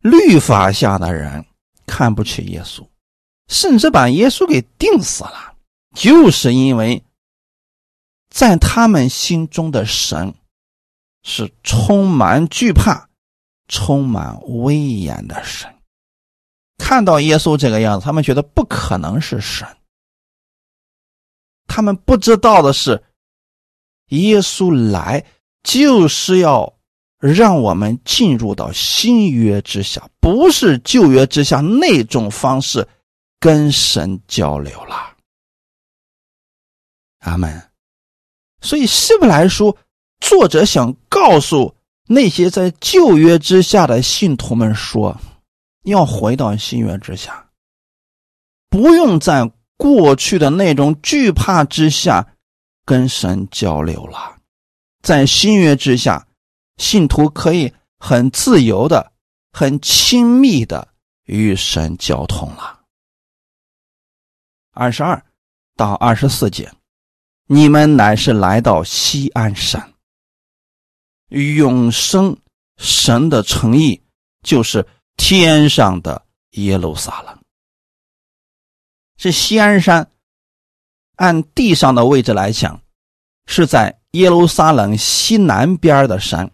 [0.00, 1.44] 律法下的人
[1.86, 2.86] 看不起耶稣，
[3.48, 5.54] 甚至把耶稣给钉死了，
[5.94, 7.02] 就是因为。
[8.30, 10.34] 在他们心中的神
[11.22, 13.08] 是充满惧怕、
[13.68, 15.74] 充满威严的神。
[16.76, 19.66] 看到耶稣这个样子，他们觉得不可能是神。
[21.66, 23.02] 他们不知道的是，
[24.08, 25.24] 耶稣来
[25.62, 26.77] 就是要
[27.18, 32.86] 让我们进入到新约之下，不是旧约之下那种方式
[33.40, 35.16] 跟神交流了。
[37.20, 37.62] 阿门。
[38.60, 39.76] 所以希伯来书
[40.20, 41.74] 作者想告诉
[42.06, 45.16] 那些在旧约之下的信徒们说，
[45.84, 47.50] 要回到新约之下，
[48.68, 52.34] 不用在过去的那种惧怕之下
[52.84, 54.36] 跟神交流了，
[55.02, 56.26] 在新约之下，
[56.78, 59.12] 信徒可以很自由的、
[59.52, 60.88] 很亲密的
[61.24, 62.80] 与神交通了。
[64.72, 65.22] 二十二
[65.76, 66.72] 到二十四节。
[67.50, 69.94] 你们乃是来到西安山，
[71.28, 72.36] 永生
[72.76, 74.02] 神的诚意
[74.42, 74.86] 就是
[75.16, 77.38] 天上的耶路撒冷。
[79.16, 80.10] 这西安山，
[81.16, 82.82] 按地上的位置来讲，
[83.46, 86.52] 是在耶路撒冷西南边的山。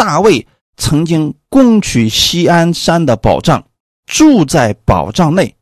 [0.00, 3.68] 大卫曾经攻取西安山的宝藏，
[4.06, 5.54] 住在宝藏内，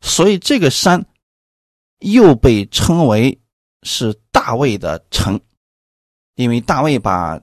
[0.00, 1.04] 所以这个山
[1.98, 3.38] 又被称为。
[3.86, 5.38] 是大卫的城，
[6.36, 7.38] 因为大卫把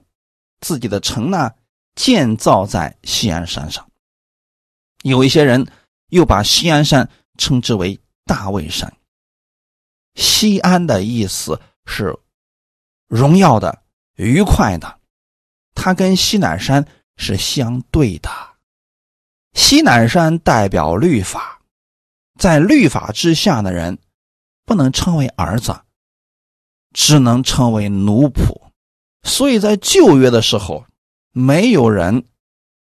[0.58, 1.52] 自己的城呢
[1.94, 3.88] 建造在西安山上。
[5.04, 5.64] 有一些人
[6.08, 8.92] 又把西安山称之为大卫山。
[10.16, 12.18] 西安的意思是
[13.06, 13.84] 荣耀的、
[14.16, 14.98] 愉快的，
[15.74, 18.30] 它跟西南山是相对的。
[19.54, 21.60] 西南山代表律法，
[22.38, 23.98] 在律法之下的人
[24.64, 25.82] 不能称为儿子。
[26.94, 28.70] 只能称为奴仆，
[29.22, 30.84] 所以在旧约的时候，
[31.30, 32.26] 没有人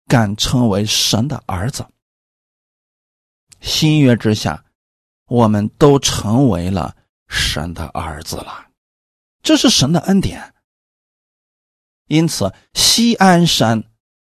[0.08, 1.86] 敢称为神的儿子。
[3.60, 4.64] 新约之下，
[5.26, 6.96] 我们都成为了
[7.28, 8.68] 神的儿子了，
[9.44, 10.54] 这是神的恩典。
[12.08, 13.84] 因此，西安山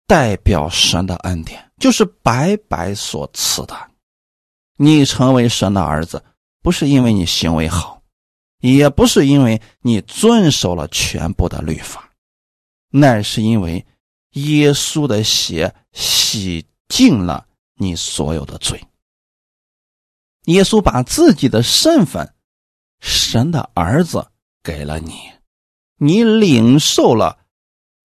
[0.06, 3.90] 代表神的恩典，就是白白所赐的。
[4.76, 6.24] 你成为神的儿子，
[6.62, 8.02] 不是因为你行为好。
[8.60, 12.10] 也不是因为你遵守了全部的律法，
[12.88, 13.84] 那是因为
[14.30, 18.82] 耶稣的血洗净了你所有的罪。
[20.44, 22.34] 耶稣把自己的身份，
[23.00, 24.26] 神的儿子
[24.62, 25.12] 给了你，
[25.98, 27.43] 你领受了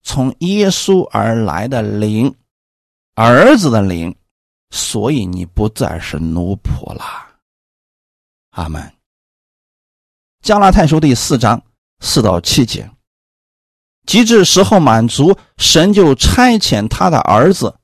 [0.02, 2.34] 从耶稣而来的灵，
[3.14, 4.14] 儿子的灵，
[4.70, 7.04] 所以你不再是奴仆了。
[8.50, 8.92] 阿门。
[10.42, 11.62] 加拉太书第四章
[12.00, 12.90] 四到七节，
[14.06, 17.74] 及至时候满足，神就差遣他的儿子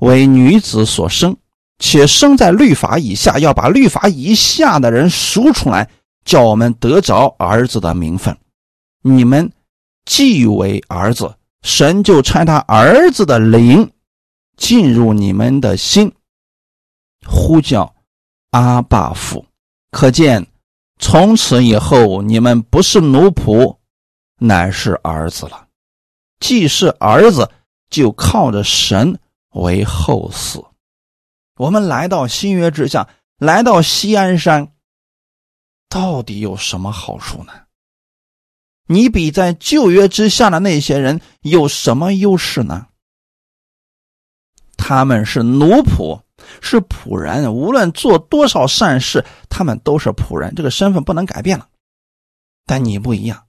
[0.00, 1.36] 为女子所生，
[1.78, 5.88] 且生在律法以下，要把律法以下的人赎出来，
[6.24, 8.36] 叫我们得着儿子的名分。
[9.02, 9.52] 你们
[10.06, 13.90] 既为儿子，神就差他儿子的灵
[14.56, 16.12] 进入你们的心，
[17.26, 17.94] 呼叫
[18.50, 19.44] 阿爸父，
[19.90, 20.46] 可见。
[21.00, 23.76] 从此以后，你们不是奴仆，
[24.40, 25.68] 乃是儿子了。
[26.40, 27.48] 既是儿子，
[27.88, 29.16] 就靠着神
[29.50, 30.64] 为后嗣。
[31.56, 34.72] 我们来到新约之下，来到西安山，
[35.88, 37.52] 到底有什么好处呢？
[38.88, 42.88] 你比在旧约之下的那些人有什么优势呢？
[44.76, 46.22] 他们是奴仆。
[46.62, 51.68] 是仆人，无论做多少善事，他们都是仆人，这个身份不能改变了。
[52.64, 53.44] 但你不一样，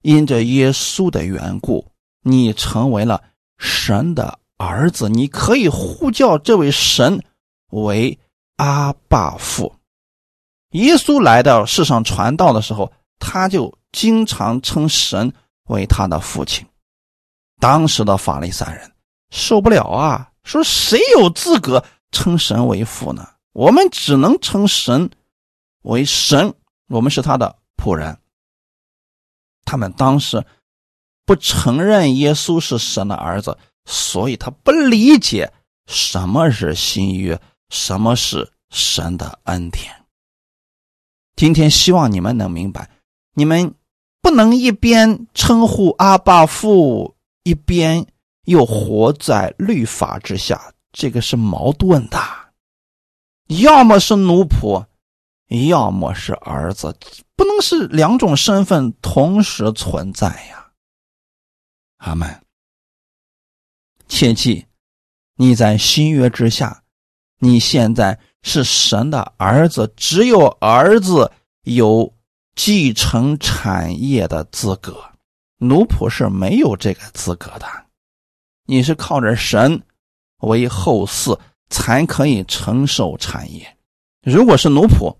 [0.00, 1.86] 因着耶稣的缘故，
[2.22, 3.22] 你成为了
[3.58, 7.22] 神的儿子，你可以呼叫这位神
[7.70, 8.18] 为
[8.56, 9.76] 阿爸父。
[10.70, 15.32] 耶稣来到世上传道的时候，他就经常称神
[15.68, 16.66] 为他的父亲。
[17.60, 18.92] 当时的法利赛人
[19.30, 20.28] 受不了啊。
[20.44, 23.28] 说谁有资格称神为父呢？
[23.52, 25.08] 我们只能称神
[25.82, 26.52] 为神，
[26.88, 28.18] 我们是他的仆人。
[29.64, 30.44] 他们当时
[31.24, 35.52] 不承认耶稣是神的儿子，所以他不理解
[35.86, 40.04] 什么是新约，什么是神的恩典。
[41.36, 42.90] 今天希望你们能明白，
[43.34, 43.72] 你们
[44.22, 48.06] 不能一边称呼阿爸父，一边。
[48.46, 52.18] 又活在律法之下，这个是矛盾的。
[53.46, 54.84] 要么是奴仆，
[55.68, 56.92] 要么是儿子，
[57.36, 60.72] 不能是两种身份同时存在呀。
[61.98, 62.42] 阿门。
[64.08, 64.66] 切记，
[65.36, 66.82] 你在新约之下，
[67.38, 71.30] 你现在是神的儿子，只有儿子
[71.62, 72.12] 有
[72.54, 75.02] 继承产业的资格。
[75.58, 77.66] 奴仆是没有这个资格的。
[78.66, 79.82] 你是靠着神
[80.38, 81.38] 为后嗣
[81.70, 83.76] 才可以承受产业。
[84.22, 85.16] 如果是奴仆，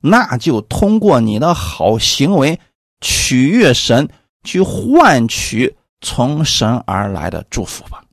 [0.00, 2.60] 那就通过你的好行为
[3.00, 4.08] 取悦神，
[4.44, 8.04] 去换取从神而来的祝福吧。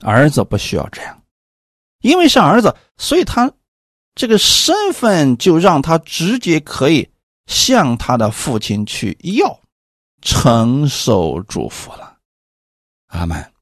[0.00, 1.22] 儿子不需要这样，
[2.00, 3.52] 因为是儿子，所以他
[4.14, 7.10] 这个身份就让他直接可以
[7.46, 9.60] 向他的父亲去要
[10.20, 12.18] 承受祝福了。
[13.06, 13.52] 阿门。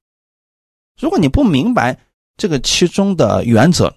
[1.01, 1.99] 如果你不明白
[2.36, 3.94] 这个其中的原则，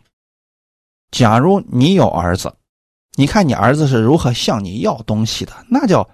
[1.10, 2.56] 假如你有儿子，
[3.16, 6.08] 你看你儿子是如何向你要东西的，那叫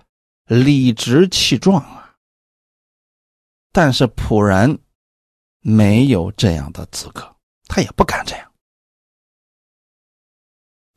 [0.46, 2.16] 理直气壮啊。
[3.74, 4.80] 但是仆人
[5.60, 7.36] 没有这样的资格，
[7.68, 8.47] 他也不敢这样。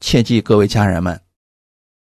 [0.01, 1.21] 切记，各位家人们，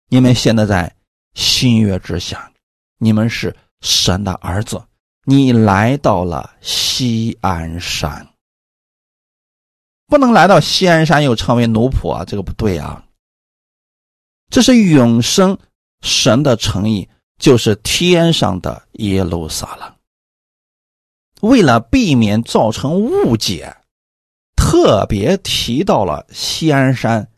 [0.08, 0.96] 你们现在在
[1.36, 2.52] 新月之下，
[2.98, 4.82] 你们是神的儿子。
[5.26, 8.28] 你来到了西安山，
[10.08, 12.26] 不能来到西安山又成为奴仆啊！
[12.26, 13.06] 这个不对啊。
[14.50, 15.56] 这是永生
[16.02, 19.94] 神的诚意，就是天上的耶路撒冷。
[21.42, 23.78] 为了避免造成误解，
[24.56, 27.30] 特别提到了西安山，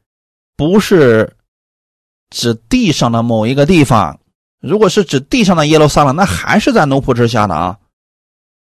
[0.61, 1.35] 不是
[2.29, 4.19] 指地上的某一个地方。
[4.59, 7.79] 如果是指地上的耶路撒冷，那还是在奴仆之下的啊。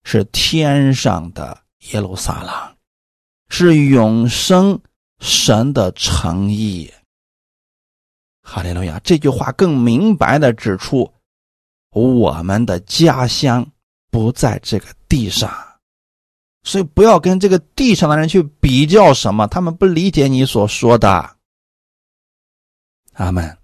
[0.05, 1.59] 是天上的
[1.92, 2.53] 耶路撒冷，
[3.49, 4.78] 是永生
[5.20, 6.92] 神的诚意。
[8.42, 9.01] 哈利路亚！
[9.03, 11.11] 这句话更明白的指出，
[11.92, 13.66] 我们的家乡
[14.11, 15.51] 不在这个地上，
[16.62, 21.36] 所以不要跟这个地上的人去比较什么，他们不理解你所说的。
[23.17, 23.59] 阿门。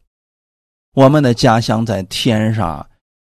[0.92, 2.90] 我们的家乡在天上，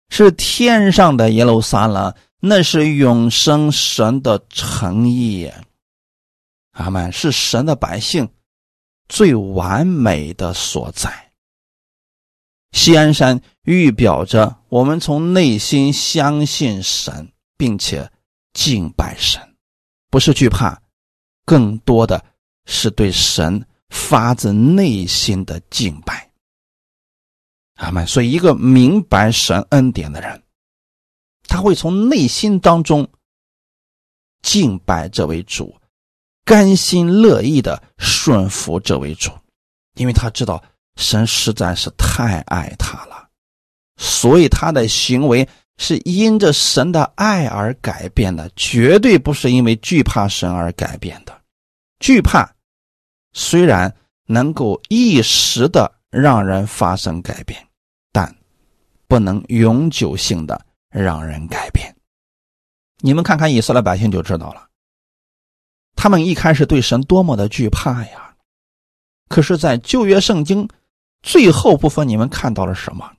[0.09, 2.13] 是天上的耶路撒冷。
[2.43, 5.47] 那是永生神的诚意，
[6.71, 8.27] 阿门，是神的百姓
[9.07, 11.31] 最完美的所在。
[12.71, 18.11] 西安山预表着我们从内心相信神，并且
[18.53, 19.39] 敬拜神，
[20.09, 20.81] 不是惧怕，
[21.45, 22.25] 更多的
[22.65, 26.31] 是对神发自内心的敬拜。
[27.75, 28.07] 阿门。
[28.07, 30.41] 所以，一个明白神恩典的人。
[31.47, 33.05] 他会从内心当中
[34.41, 35.75] 敬拜这位主，
[36.45, 39.29] 甘心乐意的顺服这位主，
[39.95, 40.63] 因为他知道
[40.95, 43.27] 神实在是太爱他了，
[43.97, 45.45] 所以他的行为
[45.77, 51.41] 是因着神的爱而改变的，绝对不是因为惧怕神而改变的。
[51.99, 52.49] 惧怕
[53.33, 53.93] 虽然
[54.25, 57.65] 能够一时的让人发生改变，
[58.11, 58.35] 但
[59.07, 60.65] 不能永久性的。
[60.93, 61.95] 让人改变。
[62.99, 64.67] 你们看看以色列百姓就知道了，
[65.95, 68.35] 他们一开始对神多么的惧怕呀！
[69.29, 70.67] 可是，在旧约圣经
[71.21, 73.09] 最后部分，你们看到了什么？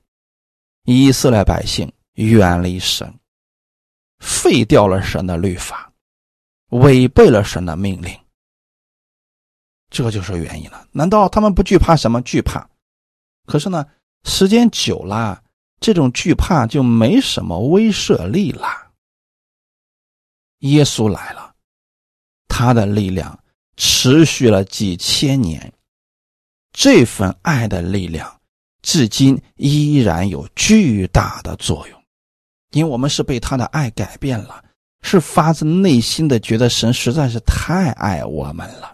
[0.83, 3.11] 以色列百姓远离神，
[4.19, 5.91] 废掉了神的律法，
[6.69, 8.15] 违背了神的命令，
[9.93, 10.85] 这就是原因了。
[10.91, 12.21] 难道他们不惧怕什么？
[12.23, 12.67] 惧怕。
[13.45, 13.85] 可是呢，
[14.25, 15.41] 时间久了。
[15.79, 18.67] 这种惧怕就没什么威慑力了。
[20.59, 21.53] 耶稣来了，
[22.47, 23.37] 他的力量
[23.75, 25.73] 持续了几千年，
[26.71, 28.39] 这份爱的力量
[28.81, 32.03] 至今依然有巨大的作用，
[32.71, 34.63] 因为我们是被他的爱改变了，
[35.01, 38.92] 是发自内心的觉得神实在是太爱我们了，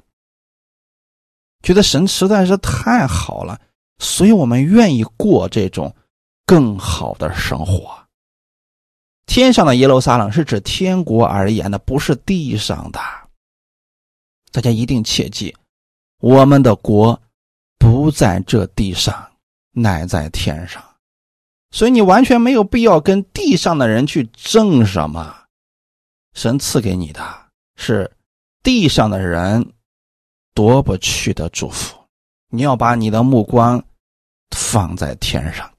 [1.64, 3.60] 觉得神实在是太好了，
[4.00, 5.96] 所以我们愿意过这种。
[6.46, 7.96] 更好的生活。
[9.28, 13.00] 天上的耶路撒冷是指天国而言的，不是地上的。
[14.52, 15.56] 大家一定切记，
[16.22, 17.22] 我们的国
[17.78, 19.32] 不在这地上，
[19.74, 20.84] 乃在天上。
[21.70, 25.44] 所以你完全没有必要跟地上的人去争什么。
[26.34, 27.22] 神赐给你的
[27.76, 28.12] 是
[28.64, 29.72] 地上的人
[30.54, 31.98] 夺不去的祝福，
[32.50, 33.84] 你要把你的目光
[34.52, 35.72] 放在天上。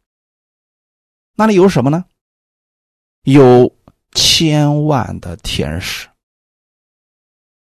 [1.36, 2.04] 那里有什么呢？
[3.24, 3.70] 有
[4.12, 6.08] 千万的天使。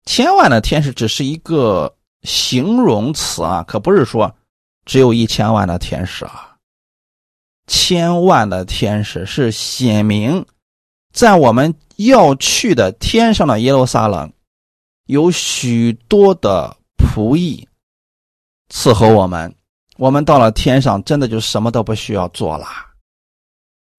[0.06, 4.34] 千万的天使只是一个形容词啊，可不是说
[4.84, 6.56] 只有一千万的天使啊。
[7.66, 10.44] 千万的天使是显明，
[11.14, 14.30] 在我们要去的天上的耶路撒冷，
[15.06, 16.76] 有许多的
[17.14, 17.68] 仆役
[18.68, 19.54] 伺候我们。
[19.96, 22.66] 我们到了天上，真的就什么都不需要做了。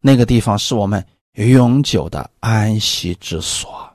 [0.02, 1.06] 那个地方是我们
[1.36, 3.90] 永久的安息之所。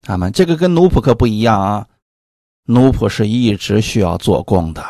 [0.00, 1.86] 他们这个跟奴仆可不一样啊，
[2.64, 4.82] 奴仆是一直需要做工的，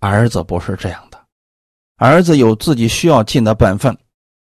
[0.00, 1.22] 儿子不是这样的，
[1.96, 3.94] 儿子有自己需要尽的本分，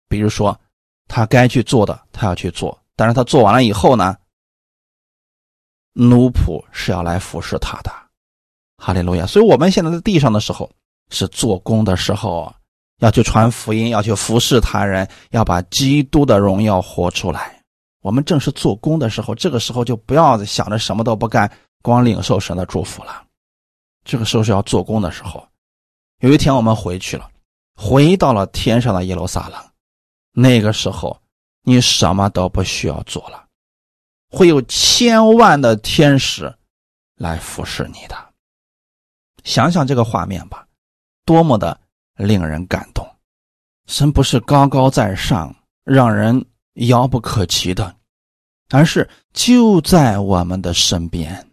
[0.09, 0.59] 比如说
[1.07, 4.17] 他该去做的，他要去做，但是他做完了以后呢，
[5.99, 7.91] 奴仆是要来服侍他的，
[8.77, 9.25] 哈利路亚。
[9.25, 10.71] 所以我们现在在地上的时候
[11.11, 12.55] 是做工的时候，
[12.99, 17.59] 要去传福音，要去服侍他人，要把基督的荣耀活出来。
[18.03, 21.51] 我们正是做工的时候，这个时候就不要想着什么都不干，
[21.83, 23.25] 光领受神的祝福了。
[24.05, 25.43] 这个时候是要做工的时候。
[26.21, 27.31] 有一天我们回去了，
[27.75, 29.59] 回到了天上的耶路撒冷，
[30.33, 31.19] 那个时候
[31.63, 33.46] 你什么都不需要做了，
[34.29, 36.55] 会有千万的天使
[37.17, 38.17] 来服侍你的。
[39.45, 40.67] 想想这个画面吧，
[41.25, 41.81] 多么的
[42.17, 43.07] 令人感动！
[43.87, 45.55] 神不是高高在上，
[45.85, 46.45] 让人。
[46.89, 47.97] 遥不可及的，
[48.69, 51.51] 而是就在我们的身边。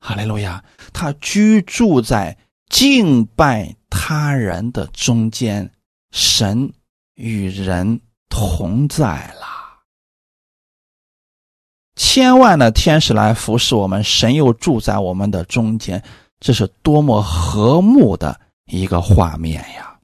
[0.00, 0.64] 哈利路亚！
[0.92, 2.36] 他居住在
[2.68, 5.72] 敬拜他人的中间，
[6.10, 6.72] 神
[7.14, 9.46] 与人同在了。
[12.04, 16.02] 千万的天使来服侍我们，神又住在我们的中间，
[16.40, 20.00] 这是多么和睦的一个画面呀！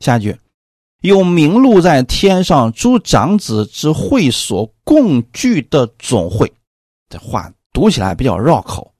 [0.00, 0.36] 下一句。
[1.02, 6.52] 有名录在天上诸长子之会所共聚的总会，
[7.08, 8.92] 这话读起来比较绕口，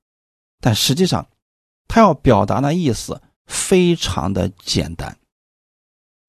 [0.61, 1.27] 但实际上，
[1.89, 5.19] 他要表达的意思非常的简单。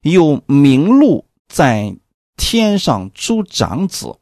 [0.01, 1.95] 有名录在
[2.38, 4.19] 天上诸长子，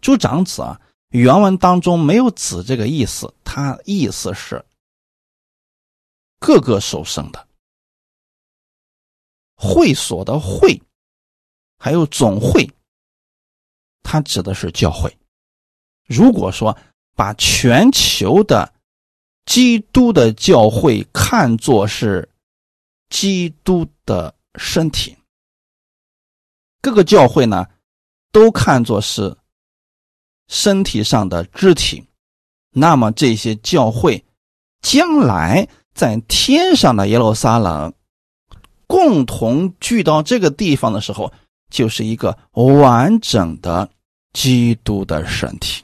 [0.00, 4.64] 诸长子啊，原文当中没有“子”这个意思，它意思是
[6.38, 7.48] 各个受生的。
[9.54, 10.82] 会所的会，
[11.78, 12.68] 还有总会，
[14.02, 15.16] 它指的是教会。
[16.06, 16.76] 如果说
[17.14, 18.72] 把全球的
[19.44, 22.28] 基督的教会看作是
[23.08, 25.16] 基督的身体，
[26.82, 27.66] 各个教会呢
[28.30, 29.38] 都看作是
[30.48, 32.04] 身体上的肢体，
[32.72, 34.22] 那么这些教会
[34.82, 37.94] 将来在天上的耶路撒冷。
[38.86, 41.32] 共同聚到这个地方的时候，
[41.70, 43.88] 就是一个完整的
[44.34, 45.82] 基督的身体，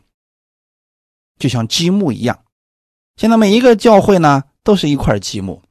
[1.39, 2.45] 就像积木一样。
[3.17, 5.63] 现在每一个教会呢，都是一块积木，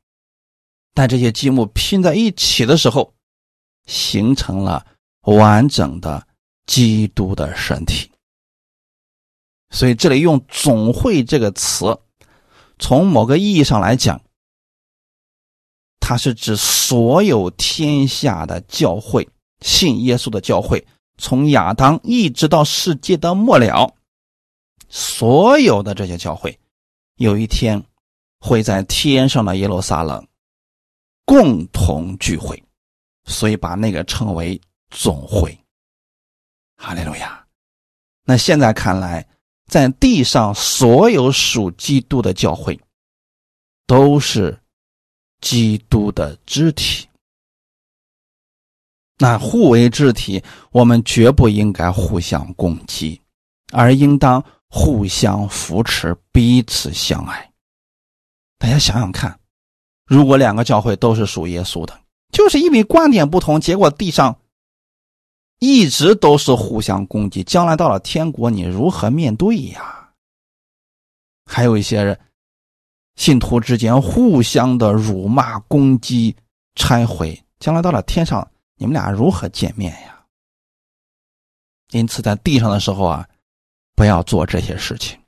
[0.95, 3.13] 但这些积木拼在一起的时候，
[3.85, 4.87] 形成了
[5.35, 6.25] 完整的
[6.65, 8.09] 基督的身体。
[9.69, 11.97] 所以这里用“总会”这个词，
[12.79, 14.21] 从某个意义上来讲。
[15.99, 19.27] 它是指所有天下的教会，
[19.59, 23.93] 信耶稣的教会，从亚当一直到世界的末了，
[24.87, 26.57] 所有的这些教会，
[27.15, 27.83] 有一天
[28.39, 30.25] 会在天上的耶路撒冷
[31.25, 32.63] 共同聚会，
[33.25, 35.57] 所以把那个称为总会。
[36.77, 37.45] 哈利路亚！
[38.23, 39.27] 那现在看来，
[39.67, 42.79] 在地上所有属基督的教会，
[43.85, 44.57] 都是。
[45.39, 47.07] 基督的肢体，
[49.19, 53.21] 那互为肢体，我们绝不应该互相攻击，
[53.71, 57.53] 而应当互相扶持，彼此相爱。
[58.57, 59.39] 大家想想看，
[60.07, 62.01] 如果两个教会都是属耶稣的，
[62.33, 64.35] 就是因为观点不同，结果地上
[65.59, 70.09] 一直都是互相攻击，将来到了天国，你如何面对呀？
[71.45, 72.19] 还有一些人。
[73.15, 76.35] 信徒之间互相的辱骂、攻击、
[76.75, 80.23] 拆毁，将来到了天上，你们俩如何见面呀？
[81.89, 83.27] 因此，在地上的时候啊，
[83.95, 85.19] 不要做这些事情。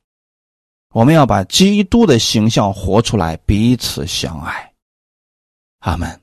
[0.93, 4.71] 我们要把基督的形象活出来，彼此相爱。
[5.79, 6.21] 阿门。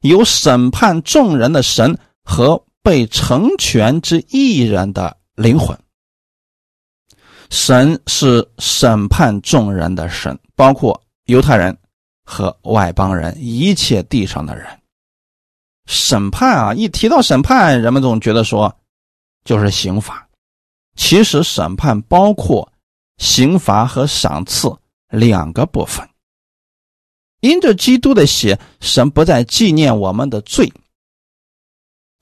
[0.00, 1.98] 有审判众人的神
[2.30, 5.76] 和被成全之艺人的灵魂。
[7.50, 11.76] 神是审判众人的神，包括犹太人
[12.24, 14.64] 和外邦人，一切地上的人。
[15.86, 18.72] 审判啊，一提到审判，人们总觉得说
[19.44, 20.24] 就是刑罚。
[20.94, 22.72] 其实审判包括
[23.18, 24.72] 刑罚和赏赐
[25.08, 26.08] 两个部分。
[27.40, 30.72] 因着基督的血，神不再纪念我们的罪，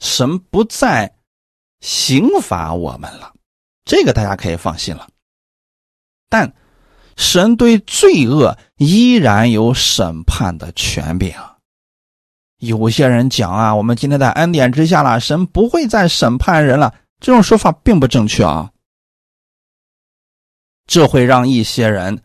[0.01, 1.13] 神不再
[1.81, 3.33] 刑罚我们了，
[3.85, 5.09] 这个大家可以放心了。
[6.29, 6.53] 但
[7.17, 11.35] 神对罪恶依然有审判的权柄。
[12.59, 16.93] 有些人讲啊，我们今天在恩典之下了，神不会再审判人了。
[17.21, 18.71] 这种说法并不正确啊，
[20.87, 22.21] 这会让一些人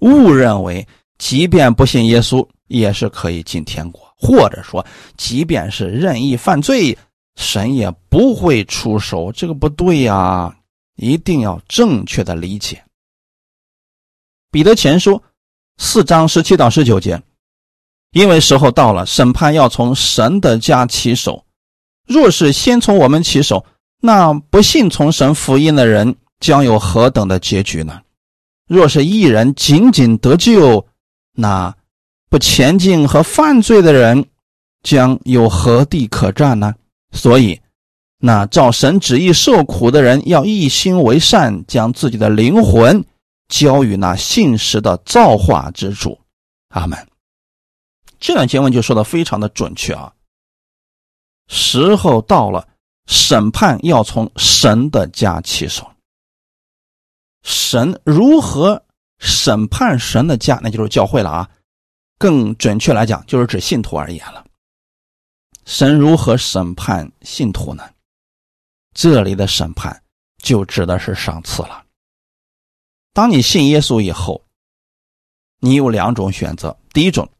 [0.00, 0.86] 误认为，
[1.18, 4.84] 即便不信耶稣，也是可以进天国，或者说，
[5.16, 6.96] 即便是任意犯罪，
[7.38, 9.30] 神也不会出手。
[9.30, 10.54] 这个不对呀，
[10.96, 12.84] 一定要正确的理解。
[14.50, 15.22] 彼得前书
[15.76, 17.22] 四章十七到十九节，
[18.10, 21.44] 因为时候到了，审判要从神的家起手。
[22.06, 23.64] 若是先从我们起手，
[24.00, 28.02] 那不信从神福音的人将有何等的结局呢？
[28.66, 30.86] 若是一人仅仅得救，
[31.34, 31.74] 那
[32.28, 34.26] 不前进和犯罪的人
[34.82, 36.74] 将有何地可占呢？
[37.12, 37.60] 所以，
[38.18, 43.04] 那照神旨意受苦的人要一心为善，将自己的灵魂。
[43.48, 46.20] 交与那信实的造化之主，
[46.68, 47.08] 阿门。
[48.20, 50.12] 这段经文就说的非常的准确啊。
[51.48, 52.68] 时候到了，
[53.06, 55.90] 审判要从神的家起手。
[57.42, 58.84] 神如何
[59.18, 61.48] 审判神的家，那就是教会了啊。
[62.18, 64.44] 更准确来讲，就是指信徒而言了。
[65.68, 67.84] 神如何审判信徒呢？
[68.94, 70.02] 这里的审判
[70.38, 71.84] 就指的是赏赐了。
[73.12, 74.42] 当你信耶稣以后，
[75.60, 77.30] 你有两种选择：第一种，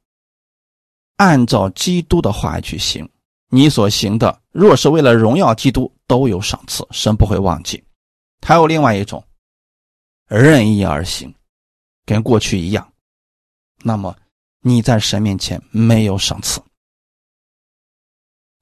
[1.16, 3.08] 按照基督的话去行，
[3.48, 7.82] 你所行的若是为了荣耀基督，都有赏赐，神不会忘记；
[8.46, 9.26] 还有另外一种，
[10.26, 11.34] 任意而行，
[12.04, 12.92] 跟过去一样，
[13.78, 14.14] 那么
[14.60, 16.60] 你在神面前没有赏赐。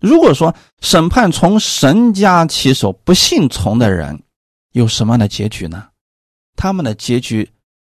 [0.01, 4.22] 如果说审判从神家起手，不信从的人
[4.72, 5.88] 有什么样的结局呢？
[6.55, 7.51] 他们的结局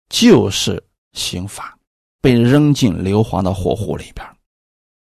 [0.09, 0.83] 就是
[1.13, 1.77] 刑罚，
[2.21, 4.25] 被扔进硫磺的火湖里边。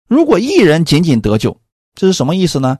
[0.09, 1.59] 如果一人仅仅得救，
[1.95, 2.79] 这是什么意思呢？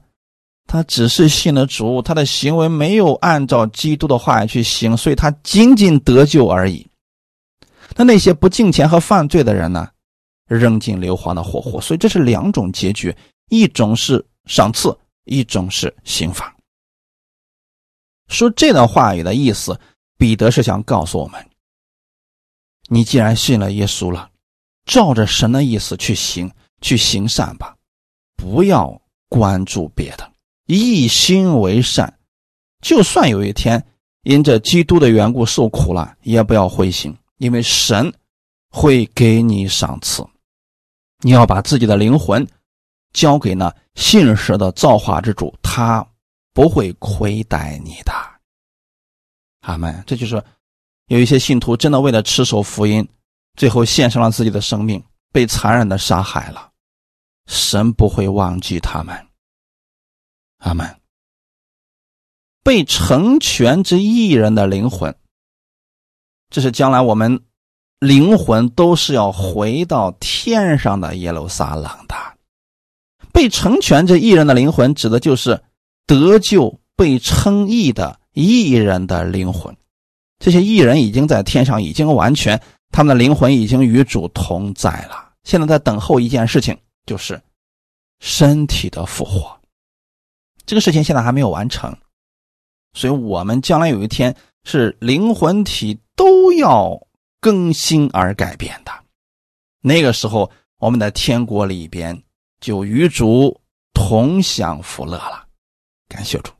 [0.65, 6.87] 他只是信了主，他的行为没有按照基督的话去行，所以他仅仅得救而已。
[7.95, 9.89] 那那些不敬虔和犯罪的人呢？
[10.47, 11.81] 扔进硫磺的火湖。
[11.81, 13.15] 所以这是两种结局：
[13.49, 16.55] 一种是赏赐，一种是刑罚。
[18.27, 19.79] 说这段话语的意思。
[20.19, 21.49] 彼得是想告诉我们：
[22.89, 24.29] 你既然信了耶稣了，
[24.83, 27.73] 照着神的意思去行，去行善吧，
[28.35, 30.29] 不要关注别的，
[30.65, 32.19] 一心为善。
[32.81, 33.81] 就算有一天
[34.23, 38.13] 因着基督的缘故受苦了，也不要灰心，因为神
[38.69, 40.27] 会给你赏赐。
[41.19, 42.45] 你要把自己的灵魂
[43.13, 46.05] 交给那信实的造化之主，他
[46.53, 48.11] 不会亏待你的。
[49.61, 50.03] 阿门。
[50.05, 50.43] 这就是
[51.07, 53.07] 有一些信徒真的为了持守福音，
[53.55, 56.71] 最后献上了自己的生命，被残忍的杀害了。
[57.47, 59.27] 神不会忘记他们。
[60.59, 60.95] 阿门。
[62.61, 65.15] 被成全之艺人的灵魂，
[66.49, 67.43] 这是将来我们
[67.99, 72.15] 灵魂都是要回到天上的耶路撒冷的。
[73.39, 75.63] 被成全这艺人的灵魂，指的就是
[76.05, 78.19] 得救、被称义的。
[78.33, 79.75] 艺人的灵魂，
[80.39, 82.61] 这些艺人已经在天上，已经完全，
[82.91, 85.31] 他们的灵魂已经与主同在了。
[85.45, 87.41] 现在在等候一件事情，就是
[88.19, 89.57] 身体的复活。
[90.65, 91.95] 这个事情现在还没有完成，
[92.93, 94.35] 所以我们将来有一天
[94.65, 97.07] 是灵魂体都要
[97.39, 98.91] 更新而改变的。
[99.81, 102.21] 那个时候，我们的天国里边
[102.59, 103.59] 就与主
[103.93, 105.45] 同享福乐了。
[106.07, 106.51] 感谢主。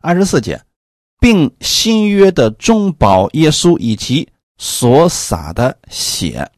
[0.00, 0.60] 二十四节。
[1.18, 4.28] 并新约的中保耶稣以及
[4.58, 6.48] 所洒的血。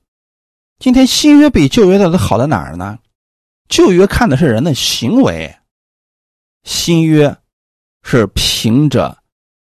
[0.81, 2.99] 今天新约比旧约的好在哪儿呢？
[3.69, 5.57] 旧约看的是人的行为，
[6.65, 7.35] 新约
[8.03, 9.17] 是凭着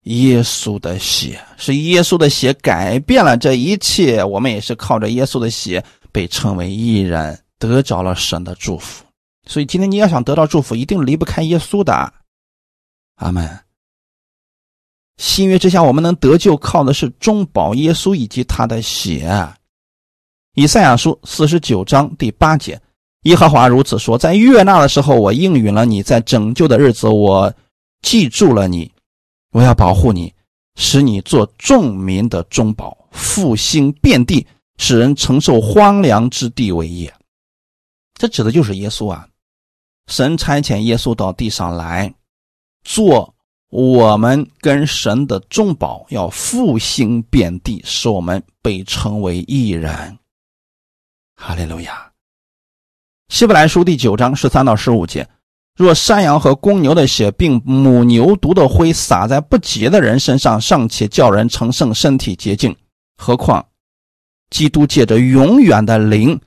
[0.05, 4.23] 耶稣的血，是耶稣的血改变了这一切。
[4.23, 9.05] 我们也是靠着耶稣的血被称为义人，得着了神的祝福。
[9.45, 12.13] 所以今天你要想得到祝福，一定离不开耶稣的。
[13.15, 13.59] 阿门。
[15.17, 19.47] 新约之下，我们能得救，靠的是中保耶稣以及他的血。
[20.55, 22.81] 以赛亚书四十九章第八节，
[23.23, 27.53] 耶和华如此说：在悦纳的时候，我应允了你；在拯救的日子，我
[28.01, 28.89] 记住了你。
[29.51, 30.33] 我要保护你，
[30.75, 34.45] 使你做众民的中保，复兴遍地，
[34.77, 37.13] 使人承受荒凉之地为业。
[38.19, 39.27] 这指的就是耶稣啊！
[40.07, 42.13] 神差遣耶稣到地上来
[42.83, 43.33] 做。
[43.71, 50.17] 我们跟神的中保要复兴遍地，使我们被称为义人。
[51.35, 52.11] 哈利路亚。
[53.27, 55.29] 希伯来书第九章十三到十五节：
[55.77, 62.75] 若山羊和公牛的血，并母牛犊的灰洒在不洁的人身上，尚且叫人成圣，身体洁净，
[63.17, 63.63] 何况
[64.49, 66.41] 基督借着永远的灵，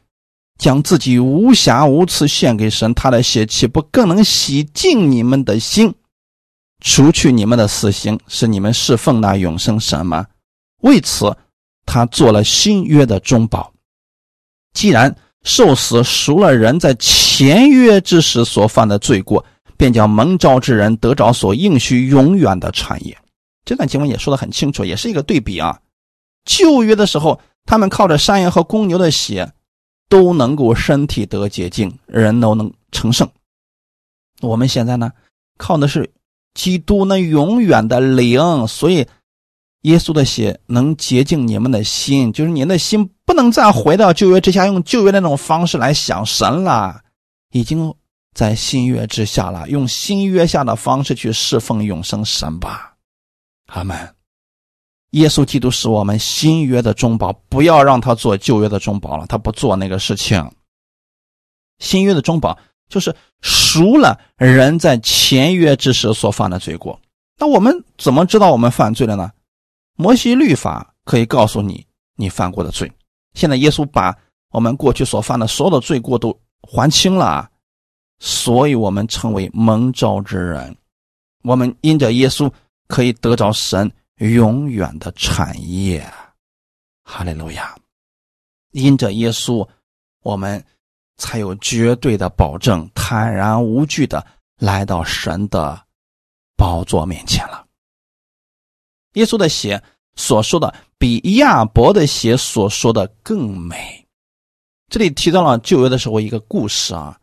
[0.63, 5.93] 将自己无瑕无疵献给神，他的血岂不更能洗净你们的心？
[6.85, 10.25] 除去你们的死刑，是你们侍奉那永生神吗？
[10.83, 11.37] 为此，
[11.85, 13.73] 他做了新约的中保。
[14.73, 19.45] 既然受死赎了人在前约之时所犯的罪过，
[19.77, 23.19] 便叫蒙召之人得着所应许永远的产业。
[23.65, 25.81] 这段经文也说得很清楚，也是一个对比啊。
[26.45, 29.53] 旧约的时候，他们靠着山羊和公牛的血，
[30.13, 33.27] 都能够身体得洁净，人都能成圣。
[34.43, 35.11] 我们现在呢，
[35.57, 36.13] 靠的是。
[36.55, 39.07] 基督那永远的灵，所以
[39.85, 47.01] 耶稣的血能洁净你们的心，就是你的心不能再回到旧约之下，用旧约那种方式来想神了，
[47.53, 47.95] 已经
[48.35, 52.97] 在新约之下了，用新约下的方式去侍奉永生神吧。
[53.69, 54.15] 阿门。
[55.13, 60.47] 耶稣基督是我们新约的中保，不要让他做旧约的中保了，他不做那个事情。
[61.79, 62.59] 新约的中保。
[62.89, 67.01] 就是赎了人在前约之时所犯的罪过。
[67.39, 69.33] 那我们怎么知道我们犯罪了呢？
[69.97, 71.87] 摩西律法可以告诉你
[72.17, 72.93] 你犯过的罪。
[73.33, 74.15] 现在耶稣把
[74.51, 77.49] 我们过去所犯的所有的罪过都还清了，
[78.19, 80.77] 所以我们成为蒙召之人。
[81.45, 82.53] 我们因着耶稣
[82.89, 83.91] 可以得着神
[84.31, 86.05] 永远的产业。
[87.05, 87.77] 哈利路亚！
[88.71, 89.69] 因着耶稣，
[90.23, 90.65] 我们。
[91.19, 94.27] 才有绝对的保证，坦然无惧的
[94.59, 95.81] 来到神的
[96.57, 97.65] 宝座面前了。
[99.13, 99.81] 耶稣的血
[100.17, 104.05] 所说的，比亚伯的血所说的更美。
[104.89, 107.21] 这里提到了旧约的时候一个故事啊，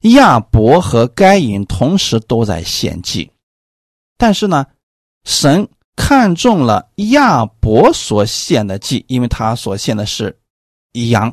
[0.00, 3.30] 亚伯和该隐同时都在献祭，
[4.18, 4.66] 但是呢，
[5.24, 5.66] 神
[6.04, 10.36] 看中了亚伯所献的祭，因为他所献的是
[11.10, 11.32] 羊。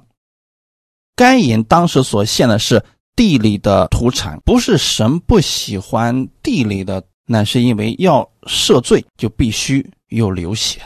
[1.15, 2.81] 该隐当时所献的是
[3.15, 10.79] 地里的土产，不是神不喜欢地里的，那是因为要赦罪就必须有流血，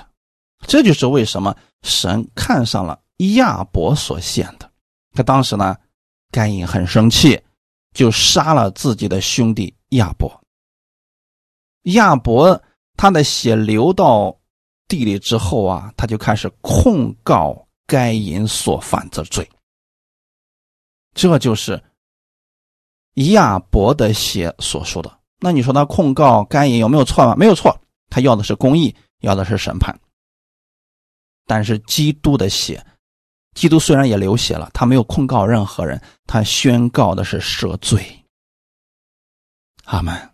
[0.66, 2.98] 这就是为什么神看上了
[3.36, 4.72] 亚伯所献的。
[5.14, 5.76] 他当时呢，
[6.32, 7.38] 该隐很生气，
[7.94, 10.42] 就杀了自己的兄弟亚伯。
[11.84, 12.60] 亚伯
[12.96, 14.38] 他的血流到
[14.88, 19.50] 地里之后啊，他就开始控告该隐所犯的罪。
[21.14, 21.82] 这就是
[23.16, 25.20] 亚伯的血所说的。
[25.40, 27.36] 那你说他控告该隐有没有错吗？
[27.36, 27.78] 没有错，
[28.10, 30.00] 他要的是公义，要的是审判。
[31.46, 32.84] 但是基督的血，
[33.54, 38.26] 基督虽然也流血了，他没有控告任何人，他宣告的是赦罪。
[39.84, 40.33] 阿门。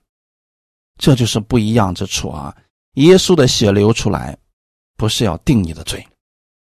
[0.99, 2.55] 这就是不一样之处啊！
[2.93, 4.37] 耶稣的血流出来，
[4.95, 6.05] 不是要定你的罪，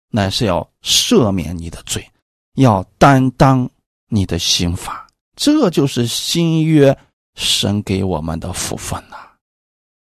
[0.09, 2.07] 乃是要赦免你的罪，
[2.53, 3.67] 要担当。
[4.07, 5.05] 你的刑罚，
[5.35, 6.95] 这就是新约
[7.33, 9.17] 神给我们的福分呐。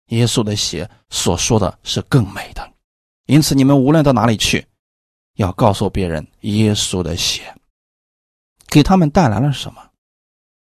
[0.07, 2.73] 耶稣的血所说的是更美的，
[3.27, 4.67] 因此你们无论到哪里去，
[5.35, 7.55] 要告诉别人耶稣的血
[8.67, 9.91] 给他们带来了什么。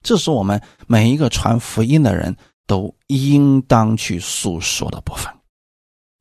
[0.02, 2.34] 这是我们每一个传福音的人
[2.68, 5.26] 都应当去诉说的部分。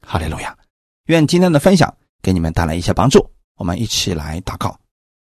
[0.01, 0.57] 哈利路亚！
[1.05, 3.29] 愿今天的分享给你们带来一些帮助。
[3.55, 4.79] 我们一起来祷告，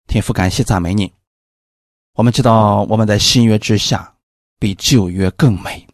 [0.08, 1.12] 天父，感谢赞美你。
[2.14, 4.14] 我们知道我们在新约之下
[4.58, 5.86] 比旧约更美。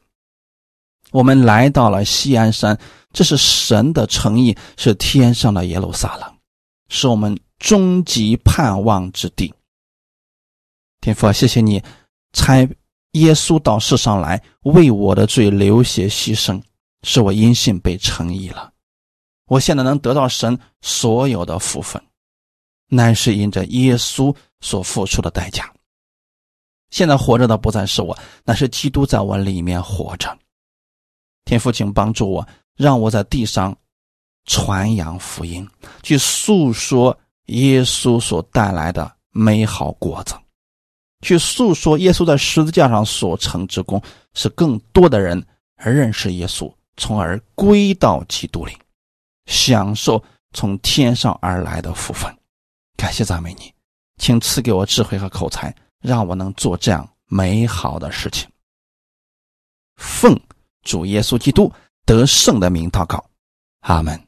[1.12, 2.78] 我们来到了西安山，
[3.12, 6.34] 这是神的诚意，是天上的耶路撒冷，
[6.88, 9.52] 是我们终极盼望之地。
[11.00, 11.82] 天父，谢谢你
[12.32, 12.66] 差
[13.12, 16.62] 耶稣到世上来为我的罪流血牺牲，
[17.02, 18.72] 使我因信被诚意了。
[19.46, 22.00] 我现在能得到神所有的福分，
[22.86, 25.68] 乃是因着耶稣所付出的代价。
[26.90, 30.38] 现在活着的不再是我，乃是基督在我里面活着。
[31.44, 32.46] 天父，请帮助我，
[32.76, 33.76] 让我在地上
[34.44, 35.68] 传扬福音，
[36.02, 40.34] 去诉说耶稣所带来的美好果子，
[41.20, 44.02] 去诉说耶稣在十字架上所成之功，
[44.34, 45.44] 使更多的人
[45.76, 48.76] 认识耶稣，从而归到基督里，
[49.46, 52.34] 享受从天上而来的福分。
[52.96, 53.72] 感谢赞美你，
[54.18, 55.74] 请赐给我智慧和口才。
[56.02, 58.48] 让我能做这样美好的事情。
[59.96, 60.34] 奉
[60.82, 61.70] 主耶稣基督
[62.06, 63.22] 得胜的名祷告，
[63.80, 64.18] 阿门。